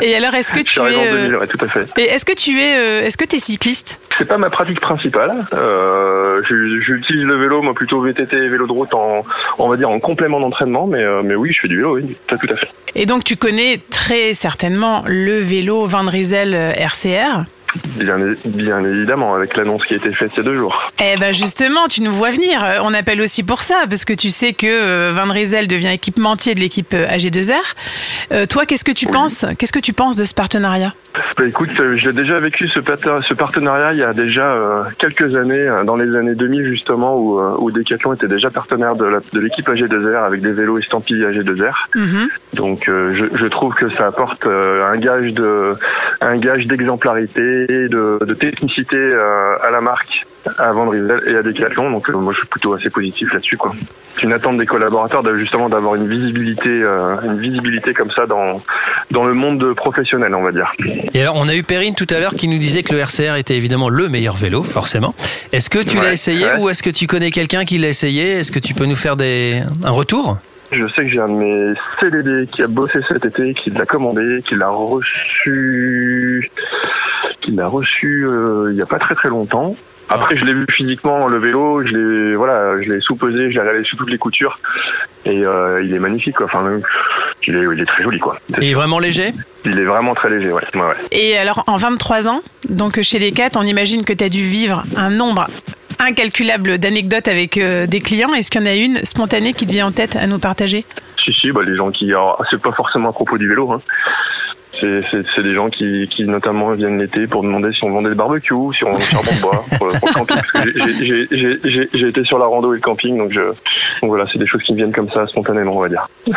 Et 0.02 0.16
alors 0.16 0.34
est-ce 0.34 0.52
que 0.52 0.58
Je 0.60 0.64
tu 0.64 0.72
suis 0.72 0.80
es 0.80 0.96
en 0.96 1.00
euh, 1.00 1.22
2000, 1.28 1.36
ouais, 1.36 1.46
tout 1.46 1.64
à 1.64 1.68
fait. 1.68 1.86
et 1.98 2.04
est-ce 2.10 2.24
que 2.24 2.32
tu 2.34 2.58
es 2.60 2.76
euh, 2.76 3.02
est-ce 3.06 3.16
que 3.16 3.24
tu 3.24 3.36
es 3.36 3.38
cycliste? 3.38 4.00
C'est 4.18 4.24
pas 4.24 4.38
ma 4.38 4.50
pratique 4.50 4.80
principale. 4.80 5.46
Euh, 5.52 6.42
J'utilise 6.48 7.24
le 7.24 7.36
vélo, 7.38 7.62
moi, 7.62 7.74
plutôt 7.74 8.00
VTT 8.00 8.36
et 8.36 8.48
vélo 8.48 8.66
de 8.66 8.72
route 8.72 8.92
en, 8.94 9.22
on 9.58 9.68
va 9.68 9.76
dire, 9.76 9.88
en 9.88 10.00
complément 10.00 10.40
d'entraînement, 10.40 10.86
mais, 10.86 11.02
euh, 11.02 11.22
mais 11.24 11.34
oui, 11.36 11.52
je 11.54 11.60
fais 11.60 11.68
du 11.68 11.76
vélo, 11.76 11.96
oui, 11.96 12.16
tout 12.28 12.36
à 12.50 12.56
fait. 12.56 12.68
Et 12.94 13.06
donc 13.06 13.22
tu 13.24 13.36
connais 13.36 13.80
très 13.90 14.34
certainement 14.34 15.04
le 15.06 15.38
vélo 15.38 15.86
Van 15.86 16.06
Riesel 16.06 16.54
euh, 16.54 16.72
RCR 16.72 17.44
Bien, 17.96 18.18
bien 18.44 18.84
évidemment, 18.84 19.34
avec 19.34 19.56
l'annonce 19.56 19.84
qui 19.86 19.94
a 19.94 19.96
été 19.96 20.12
faite 20.12 20.30
il 20.34 20.38
y 20.38 20.40
a 20.40 20.44
deux 20.44 20.56
jours. 20.56 20.90
Eh 21.02 21.16
ben 21.18 21.32
justement, 21.32 21.86
tu 21.88 22.02
nous 22.02 22.12
vois 22.12 22.30
venir. 22.30 22.64
Euh, 22.64 22.78
On 22.82 22.94
appelle 22.94 23.20
aussi 23.20 23.42
pour 23.42 23.62
ça, 23.62 23.84
parce 23.88 24.04
que 24.04 24.12
tu 24.12 24.30
sais 24.30 24.52
que 24.52 24.66
euh, 24.66 25.12
Van 25.14 25.30
Riesel 25.32 25.66
devient 25.68 25.92
équipementier 25.92 26.54
de 26.54 26.60
l'équipe 26.60 26.94
euh, 26.94 27.06
AG2R. 27.06 27.54
Euh, 28.32 28.46
toi, 28.46 28.64
qu'est-ce 28.66 28.84
que 28.84 28.92
tu 28.92 29.06
penses 29.06 29.46
Qu'est-ce 29.58 29.72
que 29.72 29.78
tu 29.78 29.92
penses 29.92 30.16
de 30.16 30.24
ce 30.24 30.34
partenariat? 30.34 30.92
Bah, 31.38 31.44
écoute, 31.46 31.70
j'ai 31.96 32.12
déjà 32.12 32.38
vécu 32.40 32.68
ce, 32.68 32.80
partenariat 32.80 33.92
il 33.92 33.98
y 33.98 34.02
a 34.02 34.12
déjà 34.12 34.46
euh, 34.52 34.82
quelques 34.98 35.34
années, 35.34 35.68
dans 35.84 35.96
les 35.96 36.14
années 36.16 36.34
2000 36.34 36.66
justement, 36.68 37.16
où, 37.16 37.40
où 37.40 37.70
Decathlon 37.70 38.14
était 38.14 38.28
déjà 38.28 38.50
partenaire 38.50 38.96
de 38.96 39.38
l'équipe 39.38 39.68
AG2R 39.68 40.24
avec 40.26 40.40
des 40.40 40.52
vélos 40.52 40.78
estampillés 40.78 41.26
AG2R. 41.26 41.74
Donc 42.54 42.88
euh, 42.88 43.14
je, 43.14 43.38
je 43.38 43.46
trouve 43.46 43.74
que 43.74 43.90
ça 43.90 44.06
apporte 44.06 44.46
un 44.46 44.96
gage 44.98 45.32
de 45.32 45.74
un 46.20 46.36
gage 46.38 46.66
d'exemplarité 46.66 47.55
de, 47.66 48.18
de 48.24 48.34
technicité 48.34 48.96
euh, 48.96 49.56
à 49.62 49.70
la 49.70 49.80
marque 49.80 50.22
à 50.58 50.70
Riesel 50.72 51.22
et 51.26 51.36
à 51.36 51.42
Decathlon. 51.42 51.90
Donc 51.90 52.08
euh, 52.08 52.12
moi 52.12 52.32
je 52.32 52.38
suis 52.38 52.48
plutôt 52.48 52.74
assez 52.74 52.90
positif 52.90 53.32
là-dessus 53.32 53.56
quoi. 53.56 53.72
C'est 54.14 54.22
une 54.22 54.32
attente 54.32 54.58
des 54.58 54.66
collaborateurs 54.66 55.22
justement 55.38 55.68
d'avoir 55.68 55.94
une 55.96 56.08
visibilité 56.08 56.68
euh, 56.68 57.16
une 57.24 57.40
visibilité 57.40 57.94
comme 57.94 58.10
ça 58.10 58.26
dans 58.26 58.62
dans 59.10 59.24
le 59.24 59.34
monde 59.34 59.74
professionnel 59.74 60.34
on 60.34 60.42
va 60.42 60.52
dire. 60.52 60.72
Et 61.14 61.20
alors, 61.20 61.36
on 61.36 61.48
a 61.48 61.54
eu 61.54 61.62
Perrine 61.62 61.94
tout 61.94 62.06
à 62.10 62.20
l'heure 62.20 62.34
qui 62.34 62.48
nous 62.48 62.58
disait 62.58 62.82
que 62.82 62.92
le 62.92 63.00
RCR 63.00 63.36
était 63.36 63.56
évidemment 63.56 63.88
le 63.88 64.08
meilleur 64.08 64.36
vélo, 64.36 64.62
forcément. 64.62 65.14
Est-ce 65.52 65.70
que 65.70 65.78
tu 65.78 65.96
l'as 65.96 66.12
essayé 66.12 66.44
ouais. 66.46 66.58
ou 66.58 66.68
est-ce 66.68 66.82
que 66.82 66.90
tu 66.90 67.06
connais 67.06 67.30
quelqu'un 67.30 67.64
qui 67.64 67.78
l'a 67.78 67.88
essayé? 67.88 68.32
Est-ce 68.32 68.52
que 68.52 68.58
tu 68.58 68.74
peux 68.74 68.86
nous 68.86 68.96
faire 68.96 69.16
des... 69.16 69.62
un 69.84 69.90
retour? 69.90 70.38
Je 70.72 70.86
sais 70.88 71.04
que 71.04 71.10
j'ai 71.10 71.20
un 71.20 71.28
de 71.28 71.34
mes 71.34 71.74
CDD 72.00 72.46
qui 72.48 72.62
a 72.62 72.66
bossé 72.66 72.98
cet 73.08 73.24
été, 73.24 73.54
qui 73.54 73.70
l'a 73.70 73.86
commandé, 73.86 74.42
qui 74.46 74.56
l'a 74.56 74.68
reçu, 74.68 76.50
qui 77.46 77.52
l'a 77.52 77.68
reçu 77.68 78.26
euh, 78.26 78.70
il 78.72 78.76
y 78.76 78.82
a 78.82 78.86
pas 78.86 78.98
très 78.98 79.14
très 79.14 79.28
longtemps. 79.28 79.76
Après, 80.08 80.36
je 80.36 80.44
l'ai 80.44 80.54
vu 80.54 80.66
physiquement 80.70 81.26
le 81.26 81.38
vélo, 81.38 81.84
je 81.84 81.90
l'ai 81.90 82.36
voilà, 82.36 82.80
je 82.82 82.90
l'ai 82.90 83.00
sous-pesé, 83.00 83.50
je 83.50 83.54
l'ai 83.54 83.60
regardé 83.60 83.84
sur 83.84 83.98
toutes 83.98 84.10
les 84.10 84.18
coutures 84.18 84.58
et 85.24 85.44
euh, 85.44 85.82
il 85.82 85.92
est 85.94 85.98
magnifique 85.98 86.36
quoi. 86.36 86.46
Enfin, 86.46 86.80
il 87.46 87.56
est, 87.56 87.64
il 87.74 87.80
est 87.80 87.86
très 87.86 88.02
joli 88.02 88.18
quoi. 88.18 88.36
Il 88.60 88.64
est 88.64 88.74
vraiment 88.74 88.98
léger? 88.98 89.32
Il 89.64 89.78
est 89.78 89.84
vraiment 89.84 90.14
très 90.14 90.30
léger, 90.30 90.52
ouais. 90.52 90.62
ouais, 90.74 90.80
ouais. 90.80 90.94
Et 91.10 91.36
alors, 91.36 91.64
en 91.66 91.76
23 91.76 92.28
ans, 92.28 92.40
donc 92.68 93.00
chez 93.02 93.18
Decat, 93.18 93.50
on 93.56 93.62
imagine 93.62 94.04
que 94.04 94.12
tu 94.12 94.22
as 94.22 94.28
dû 94.28 94.42
vivre 94.42 94.84
un 94.96 95.10
nombre 95.10 95.48
incalculable 95.98 96.78
d'anecdotes 96.78 97.28
avec 97.28 97.58
euh, 97.58 97.86
des 97.86 98.00
clients. 98.00 98.32
Est-ce 98.32 98.50
qu'il 98.50 98.60
y 98.60 98.64
en 98.64 98.70
a 98.70 98.74
une 98.74 98.96
spontanée 99.04 99.54
qui 99.54 99.66
te 99.66 99.72
vient 99.72 99.86
en 99.86 99.92
tête 99.92 100.14
à 100.16 100.26
nous 100.26 100.38
partager? 100.38 100.84
Si 101.24 101.32
si, 101.32 101.50
bah 101.50 101.62
les 101.64 101.76
gens 101.76 101.90
qui, 101.90 102.10
alors, 102.10 102.40
c'est 102.50 102.60
pas 102.60 102.72
forcément 102.72 103.08
à 103.08 103.12
propos 103.12 103.38
du 103.38 103.48
vélo. 103.48 103.72
Hein. 103.72 103.80
C'est, 104.80 105.42
des 105.42 105.54
gens 105.54 105.70
qui, 105.70 106.08
qui 106.10 106.24
notamment 106.24 106.72
viennent 106.72 106.98
l'été 106.98 107.26
pour 107.26 107.42
demander 107.42 107.72
si 107.72 107.84
on 107.84 107.90
vendait 107.90 108.10
le 108.10 108.14
barbecue, 108.14 108.54
si 108.76 108.84
on 108.84 108.96
charbon 108.98 109.32
de 109.32 109.40
bois 109.40 109.64
pour, 109.78 109.88
pour 109.88 110.08
le 110.08 110.12
camping. 110.12 110.36
J'ai, 111.92 112.08
été 112.08 112.24
sur 112.24 112.38
la 112.38 112.46
rando 112.46 112.72
et 112.72 112.76
le 112.76 112.82
camping, 112.82 113.16
donc, 113.16 113.32
je, 113.32 113.40
donc 113.40 114.10
voilà, 114.10 114.24
c'est 114.32 114.38
des 114.38 114.46
choses 114.46 114.62
qui 114.62 114.72
me 114.72 114.78
viennent 114.78 114.92
comme 114.92 115.10
ça 115.10 115.26
spontanément, 115.26 115.76
on 115.76 115.80
va 115.80 115.88
dire. 115.88 116.06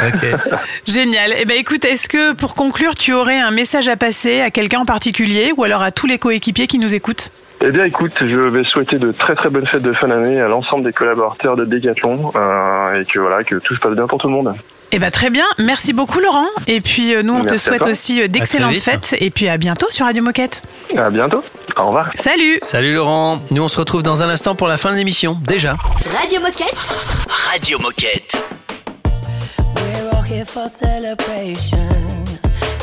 Génial. 0.87 1.33
Eh 1.39 1.45
ben 1.45 1.57
écoute, 1.57 1.85
est-ce 1.85 2.07
que 2.07 2.33
pour 2.33 2.55
conclure, 2.55 2.95
tu 2.95 3.13
aurais 3.13 3.39
un 3.39 3.51
message 3.51 3.87
à 3.87 3.97
passer 3.97 4.41
à 4.41 4.51
quelqu'un 4.51 4.79
en 4.79 4.85
particulier 4.85 5.51
ou 5.55 5.63
alors 5.63 5.81
à 5.81 5.91
tous 5.91 6.07
les 6.07 6.17
coéquipiers 6.17 6.67
qui 6.67 6.79
nous 6.79 6.93
écoutent? 6.93 7.31
Eh 7.61 7.71
bien, 7.71 7.83
écoute, 7.83 8.13
je 8.21 8.49
vais 8.49 8.63
souhaiter 8.63 8.99
de 8.99 9.11
très 9.11 9.35
très 9.35 9.49
bonnes 9.49 9.67
fêtes 9.67 9.81
de 9.81 9.91
fin 9.93 10.07
d'année 10.07 10.39
à 10.39 10.47
l'ensemble 10.47 10.85
des 10.85 10.93
collaborateurs 10.93 11.57
de 11.57 11.65
Decathlon 11.65 12.31
euh, 12.33 13.01
et 13.01 13.05
que 13.05 13.19
voilà, 13.19 13.43
que 13.43 13.55
tout 13.55 13.75
se 13.75 13.81
passe 13.81 13.95
bien 13.95 14.07
pour 14.07 14.17
tout 14.17 14.27
le 14.27 14.33
monde. 14.33 14.53
Eh 14.91 14.97
ben 14.99 15.11
très 15.11 15.29
bien. 15.29 15.45
Merci 15.59 15.93
beaucoup 15.93 16.19
Laurent. 16.19 16.47
Et 16.67 16.81
puis 16.81 17.13
euh, 17.13 17.21
nous, 17.21 17.33
on 17.33 17.43
te 17.43 17.51
Merci 17.51 17.65
souhaite 17.65 17.85
aussi 17.85 18.21
euh, 18.21 18.27
d'excellentes 18.27 18.77
fêtes. 18.77 19.15
Et 19.19 19.29
puis 19.29 19.47
à 19.47 19.57
bientôt 19.57 19.87
sur 19.91 20.05
Radio 20.05 20.23
Moquette. 20.23 20.63
À 20.97 21.09
bientôt. 21.11 21.43
Au 21.77 21.87
revoir. 21.87 22.09
Salut 22.15 22.57
Salut 22.61 22.93
Laurent. 22.93 23.39
Nous, 23.51 23.61
on 23.61 23.67
se 23.67 23.77
retrouve 23.77 24.01
dans 24.01 24.23
un 24.23 24.29
instant 24.29 24.55
pour 24.55 24.67
la 24.67 24.77
fin 24.77 24.91
de 24.91 24.95
l'émission. 24.95 25.37
Déjà. 25.45 25.75
Radio 26.19 26.39
Moquette. 26.41 26.75
Radio 27.51 27.77
Moquette. 27.79 28.35
We're 29.75 30.15
all 30.17 30.23
here 30.23 30.45
for 30.45 30.67
celebration. 30.67 31.87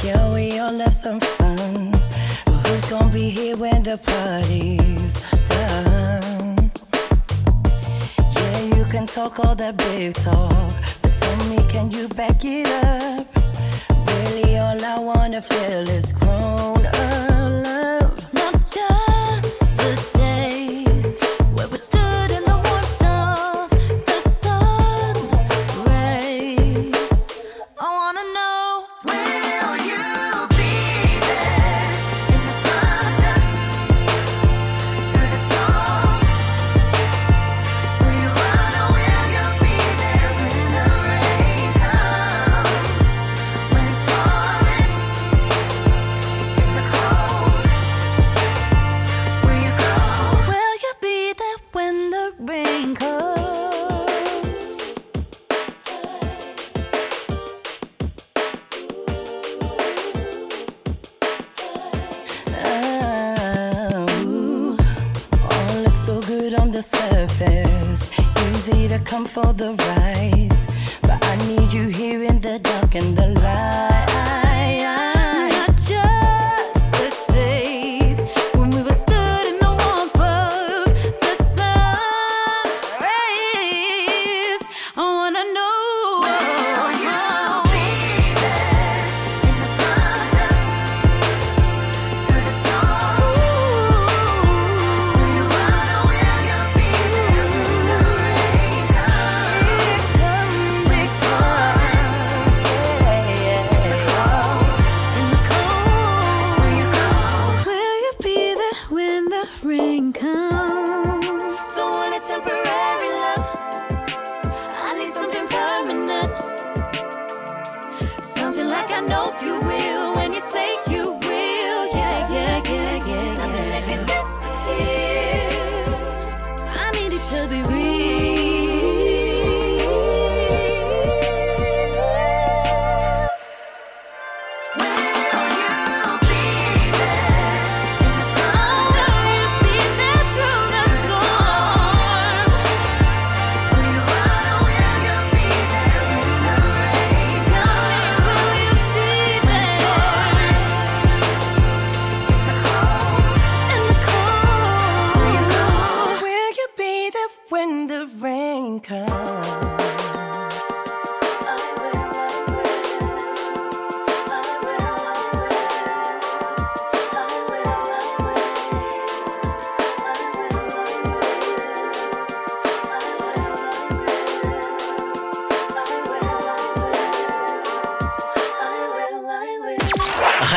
Yeah, 0.04 0.32
we 0.32 0.60
all 0.60 0.78
have 0.78 0.92
some 0.94 1.18
fun. 1.20 1.90
But 2.44 2.68
who's 2.68 2.88
gonna 2.88 3.10
be 3.12 3.28
here 3.30 3.56
when 3.56 3.82
the 3.82 3.98
party's 3.98 5.24
done? 5.48 6.70
Yeah, 8.32 8.76
you 8.76 8.84
can 8.84 9.06
talk 9.06 9.40
all 9.44 9.56
that 9.56 9.76
big 9.76 10.14
talk, 10.14 10.75
tell 11.26 11.48
me, 11.48 11.58
can 11.68 11.90
you 11.90 12.08
back 12.08 12.44
it 12.44 12.68
up? 12.84 13.26
Really, 14.06 14.58
all 14.58 14.84
I 14.84 14.98
wanna 14.98 15.42
feel 15.42 15.88
is 15.88 16.12
grown 16.12 16.86
up 16.86 17.35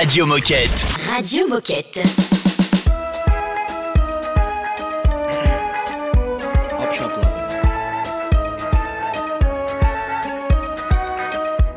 Radio 0.10 0.26
Moquette. 0.26 0.72
Radio 1.08 1.46
Moquette. 1.46 2.02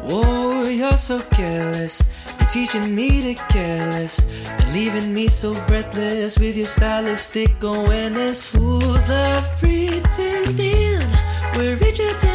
Whoa, 0.09 0.63
you're 0.63 0.97
so 0.97 1.19
careless. 1.19 2.03
You're 2.41 2.49
teaching 2.49 2.95
me 2.95 3.35
to 3.35 3.35
careless. 3.53 4.21
and 4.47 4.73
leaving 4.73 5.13
me 5.13 5.29
so 5.29 5.53
breathless 5.67 6.39
with 6.39 6.57
your 6.57 6.65
stylistic 6.65 7.63
awareness. 7.63 8.49
Fools 8.49 9.11
love 9.11 9.45
pretending 9.61 11.05
we're 11.55 11.77
richer 11.77 12.11
than 12.23 12.32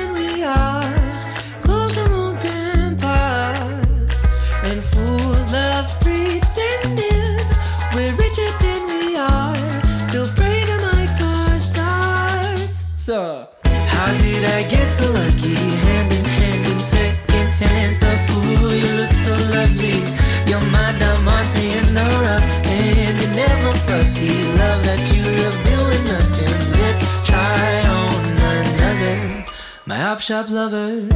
shop 30.27 30.49
lover. 30.49 31.07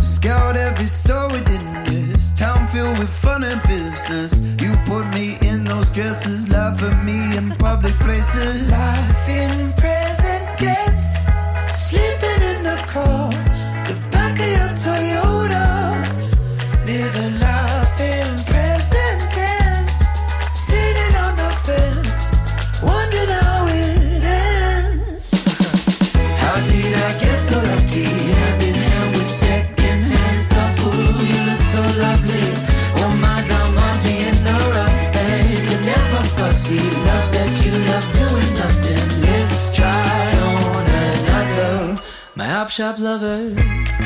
Scout 0.00 0.56
every 0.56 0.86
store 0.86 1.28
within 1.28 1.84
this 1.84 2.32
town 2.32 2.66
filled 2.68 2.98
with 2.98 3.10
fun 3.10 3.44
and 3.44 3.62
business. 3.64 4.40
You 4.62 4.74
put 4.86 5.04
me 5.08 5.36
in 5.42 5.64
those 5.64 5.90
dresses, 5.90 6.48
laugh 6.48 6.82
at 6.82 7.04
me 7.04 7.36
in 7.36 7.50
public 7.58 7.92
places. 7.98 8.70
Life 8.70 9.28
in 9.28 9.72
present 9.74 9.99
Shop 42.70 43.00
Lover. 43.00 43.99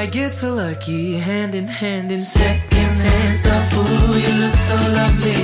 I 0.00 0.06
get 0.06 0.34
so 0.34 0.54
lucky? 0.54 1.18
Hand 1.18 1.54
in 1.54 1.68
hand 1.68 2.10
in 2.10 2.22
second 2.22 2.94
hand 3.04 3.36
stuff. 3.36 3.70
Ooh, 3.76 4.18
you 4.18 4.32
look 4.40 4.54
so 4.54 4.76
lovely. 4.96 5.40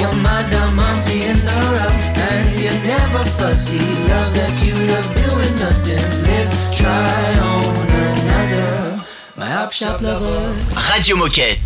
You're 0.00 0.18
my 0.24 0.40
diamante 0.48 1.24
in 1.30 1.36
the 1.44 1.58
rough, 1.76 2.00
and 2.30 2.58
you're 2.58 2.82
never 2.88 3.22
fussy. 3.36 3.76
Love 3.76 4.32
that 4.32 4.54
you 4.64 4.72
love 4.92 5.08
doing 5.12 5.54
nothing. 5.60 6.06
Let's 6.24 6.54
try 6.74 7.38
on 7.52 7.76
another. 8.00 9.04
My 9.36 9.54
op 9.62 9.72
shop 9.72 10.00
lover. 10.00 10.56
Radio 10.90 11.14
Moquette. 11.16 11.57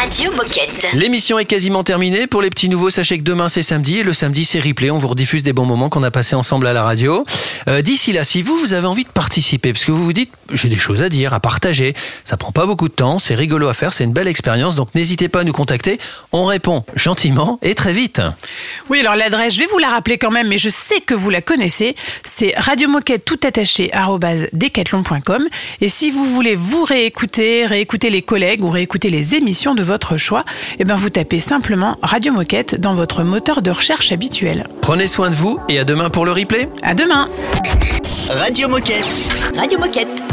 Radio, 0.00 0.32
Moquette. 0.34 0.86
L'émission 0.94 1.38
est 1.38 1.44
quasiment 1.44 1.84
terminée. 1.84 2.26
Pour 2.26 2.40
les 2.40 2.48
petits 2.48 2.70
nouveaux, 2.70 2.88
sachez 2.88 3.18
que 3.18 3.22
demain 3.22 3.50
c'est 3.50 3.62
samedi 3.62 3.98
et 3.98 4.02
le 4.02 4.14
samedi 4.14 4.46
c'est 4.46 4.58
replay. 4.58 4.90
On 4.90 4.96
vous 4.96 5.08
rediffuse 5.08 5.42
des 5.42 5.52
bons 5.52 5.66
moments 5.66 5.90
qu'on 5.90 6.02
a 6.02 6.10
passés 6.10 6.34
ensemble 6.34 6.66
à 6.68 6.72
la 6.72 6.82
radio. 6.82 7.22
Euh, 7.68 7.82
D'ici 7.82 8.14
là, 8.14 8.24
si 8.24 8.40
vous, 8.40 8.56
vous 8.56 8.72
avez 8.72 8.86
envie 8.86 9.04
de 9.04 9.10
participer, 9.10 9.74
parce 9.74 9.84
que 9.84 9.92
vous 9.92 10.02
vous 10.02 10.14
dites, 10.14 10.30
j'ai 10.54 10.70
des 10.70 10.78
choses 10.78 11.02
à 11.02 11.10
dire, 11.10 11.34
à 11.34 11.40
partager, 11.40 11.92
ça 12.24 12.38
prend 12.38 12.50
pas 12.50 12.64
beaucoup 12.64 12.88
de 12.88 12.94
temps, 12.94 13.18
c'est 13.18 13.34
rigolo 13.34 13.68
à 13.68 13.74
faire, 13.74 13.92
c'est 13.92 14.04
une 14.04 14.14
belle 14.14 14.26
expérience, 14.26 14.74
donc 14.74 14.88
n'hésitez 14.94 15.28
pas 15.28 15.40
à 15.40 15.44
nous 15.44 15.52
contacter. 15.52 15.98
On 16.32 16.46
répond 16.46 16.82
gentiment 16.96 17.58
et 17.60 17.74
très 17.74 17.92
vite. 17.92 18.22
Oui, 18.88 19.00
alors 19.00 19.16
l'adresse, 19.16 19.52
je 19.52 19.58
vais 19.58 19.66
vous 19.70 19.78
la 19.78 19.90
rappeler 19.90 20.16
quand 20.16 20.30
même, 20.30 20.48
mais 20.48 20.58
je 20.58 20.70
sais 20.70 21.02
que 21.02 21.12
vous 21.12 21.28
la 21.28 21.42
connaissez. 21.42 21.94
C'est 22.24 22.54
radiomoquette 22.56 23.26
tout 23.26 23.40
attaché 23.46 23.90
decathlon.com. 24.54 25.46
Et 25.82 25.90
si 25.90 26.10
vous 26.10 26.24
voulez 26.24 26.54
vous 26.54 26.84
réécouter, 26.84 27.66
réécouter 27.66 28.08
les 28.08 28.22
collègues 28.22 28.64
ou 28.64 28.70
réécouter 28.70 29.10
les 29.10 29.34
émissions 29.34 29.74
de 29.74 29.89
votre 29.90 30.16
choix, 30.16 30.44
eh 30.78 30.84
ben 30.84 30.94
vous 30.94 31.10
tapez 31.10 31.40
simplement 31.40 31.96
Radio 32.00 32.32
Moquette 32.32 32.80
dans 32.80 32.94
votre 32.94 33.24
moteur 33.24 33.60
de 33.60 33.72
recherche 33.72 34.12
habituel. 34.12 34.64
Prenez 34.80 35.08
soin 35.08 35.30
de 35.30 35.34
vous 35.34 35.58
et 35.68 35.80
à 35.80 35.84
demain 35.84 36.10
pour 36.10 36.24
le 36.24 36.30
replay. 36.30 36.68
À 36.82 36.94
demain. 36.94 37.28
Radio 38.28 38.68
Moquette. 38.68 39.04
Radio 39.56 39.80
Moquette. 39.80 40.29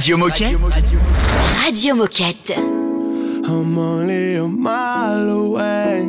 Radio 0.00 0.16
Moquette. 0.16 0.56
Radio 1.62 1.94
Moquette. 1.94 2.56
I'm 2.56 3.76
only 3.76 4.36
a 4.36 4.48
mile 4.48 5.28
away. 5.28 6.00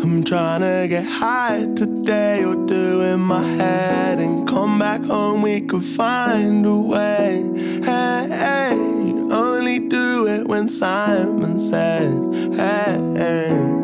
I'm 0.00 0.22
trying 0.22 0.60
to 0.60 0.86
get 0.88 1.04
high 1.04 1.66
today. 1.74 2.42
You're 2.42 2.64
doing 2.66 3.18
my 3.22 3.42
head 3.42 4.20
and 4.20 4.46
come 4.46 4.78
back 4.78 5.02
home. 5.02 5.42
We 5.42 5.62
could 5.62 5.82
find 5.82 6.64
a 6.64 6.76
way. 6.76 7.42
Hey, 7.82 8.28
hey, 8.30 8.70
only 9.32 9.80
do 9.80 10.28
it 10.28 10.46
when 10.46 10.68
Simon 10.68 11.58
says, 11.58 12.56
hey. 12.56 13.18
hey. 13.18 13.83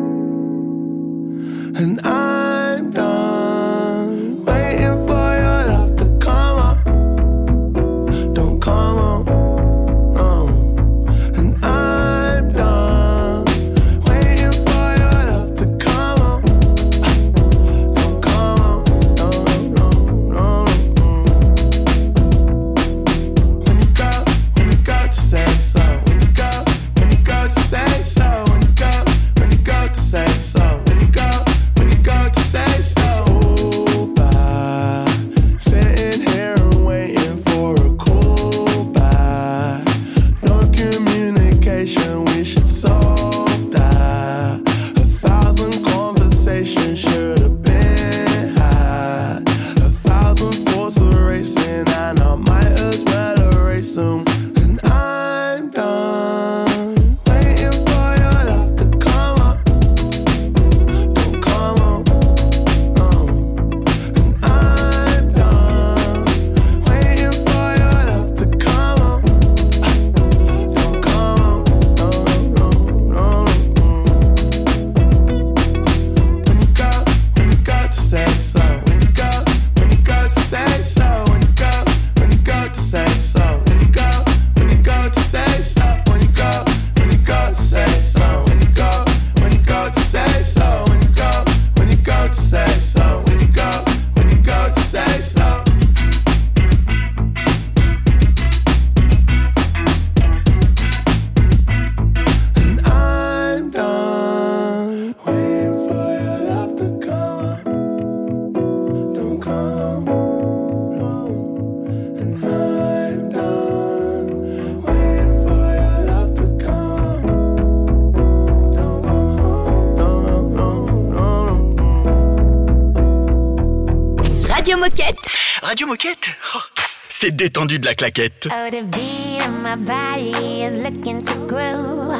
c'est 127.21 127.35
détendu 127.35 127.77
de 127.77 127.85
la 127.85 127.93
claquette. 127.93 128.47
Oh, 128.49 128.69
the 128.71 128.81
beat 128.81 129.45
of 129.45 129.61
my 129.61 129.75
body 129.75 130.63
is 130.63 130.81
looking 130.81 131.21
to 131.23 131.35
groove. 131.45 132.17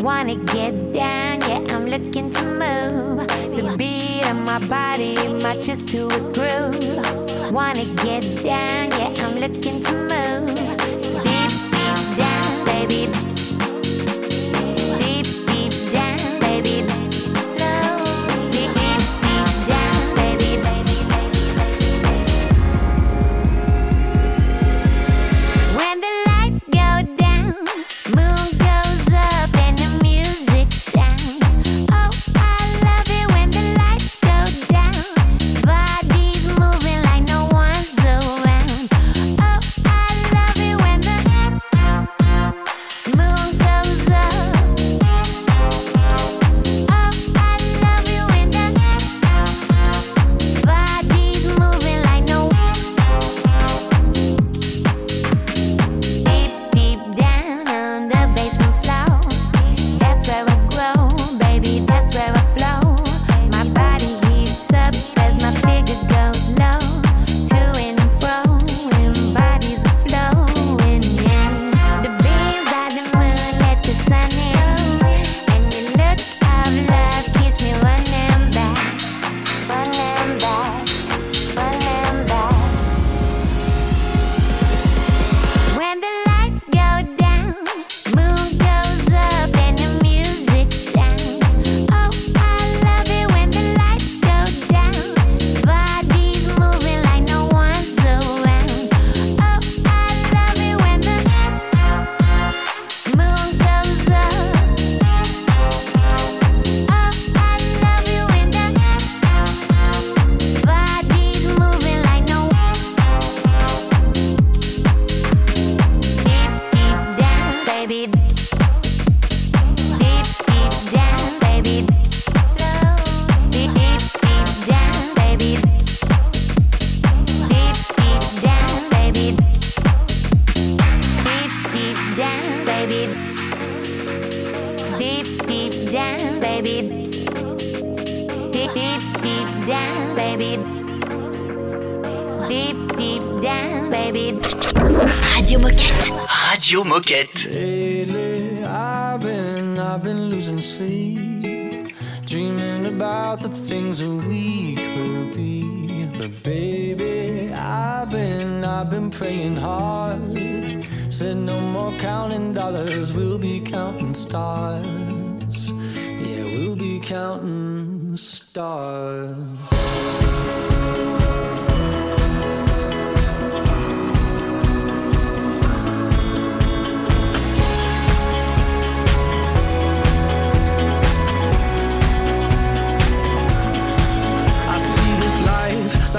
Wanna 0.00 0.36
get 0.36 0.92
down, 0.92 1.40
yeah, 1.40 1.74
I'm 1.74 1.86
looking 1.86 2.30
to 2.30 2.44
move. 2.44 3.26
The 3.56 3.74
beat 3.76 4.22
of 4.30 4.36
my 4.36 4.60
body 4.60 5.16
matches 5.42 5.82
to 5.82 6.06
a 6.06 6.20
groove. 6.32 7.52
Wanna 7.52 7.84
get 8.04 8.22
down, 8.44 8.92
yeah, 8.92 9.26
I'm 9.26 9.40
looking 9.40 9.82
to 9.82 9.92
move. 9.92 10.93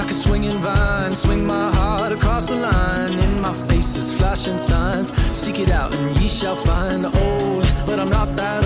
Like 0.06 0.14
a 0.14 0.18
swinging 0.18 0.58
vine, 0.58 1.16
swing 1.16 1.44
my 1.44 1.68
heart 1.72 2.12
across 2.12 2.46
the 2.46 2.54
line. 2.54 3.18
In 3.18 3.40
my 3.40 3.52
face 3.52 3.96
is 3.96 4.14
flashing 4.14 4.56
signs. 4.56 5.10
Seek 5.36 5.58
it 5.58 5.68
out 5.68 5.92
and 5.92 6.16
ye 6.20 6.28
shall 6.28 6.54
find. 6.54 7.04
Old, 7.06 7.66
but 7.86 7.98
I'm 7.98 8.08
not 8.08 8.36
that 8.36 8.65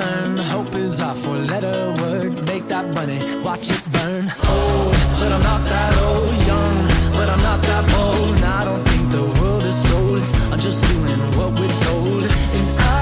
turn. 0.00 0.36
Hope 0.36 0.74
is 0.74 1.00
our 1.00 1.14
four-letter 1.14 1.94
word. 2.02 2.32
Make 2.46 2.68
that 2.68 2.86
money, 2.94 3.18
watch 3.42 3.70
it 3.70 3.82
burn. 3.92 4.24
Oh, 4.42 4.90
but 5.18 5.30
I'm 5.32 5.44
not 5.50 5.62
that 5.72 5.92
old. 6.06 6.34
Young, 6.50 6.76
but 7.18 7.28
I'm 7.28 7.42
not 7.50 7.60
that 7.62 7.84
bold. 7.92 8.36
And 8.36 8.44
I 8.44 8.64
don't 8.68 8.84
think 8.88 9.04
the 9.18 9.26
world 9.38 9.64
is 9.64 9.78
sold. 9.88 10.22
I'm 10.52 10.58
just 10.58 10.80
doing 10.92 11.20
what 11.38 11.50
we're 11.58 11.78
told. 11.88 12.24
And 12.58 12.68
I 12.78 12.92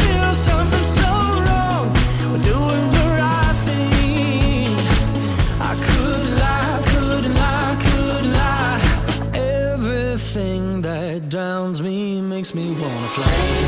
feel 0.00 0.32
something 0.50 0.86
so 1.00 1.10
wrong. 1.46 1.86
We're 2.30 2.46
doing 2.54 2.84
the 2.96 3.06
right 3.22 3.56
thing. 3.66 4.70
I 5.70 5.72
could 5.86 6.28
lie, 6.44 6.78
could 6.92 7.26
lie, 7.40 7.74
could 7.86 8.26
lie. 8.40 8.80
Everything 9.34 10.82
that 10.82 11.28
drowns 11.28 11.82
me 11.82 12.20
makes 12.20 12.54
me 12.54 12.66
wanna 12.80 13.10
fly. 13.16 13.67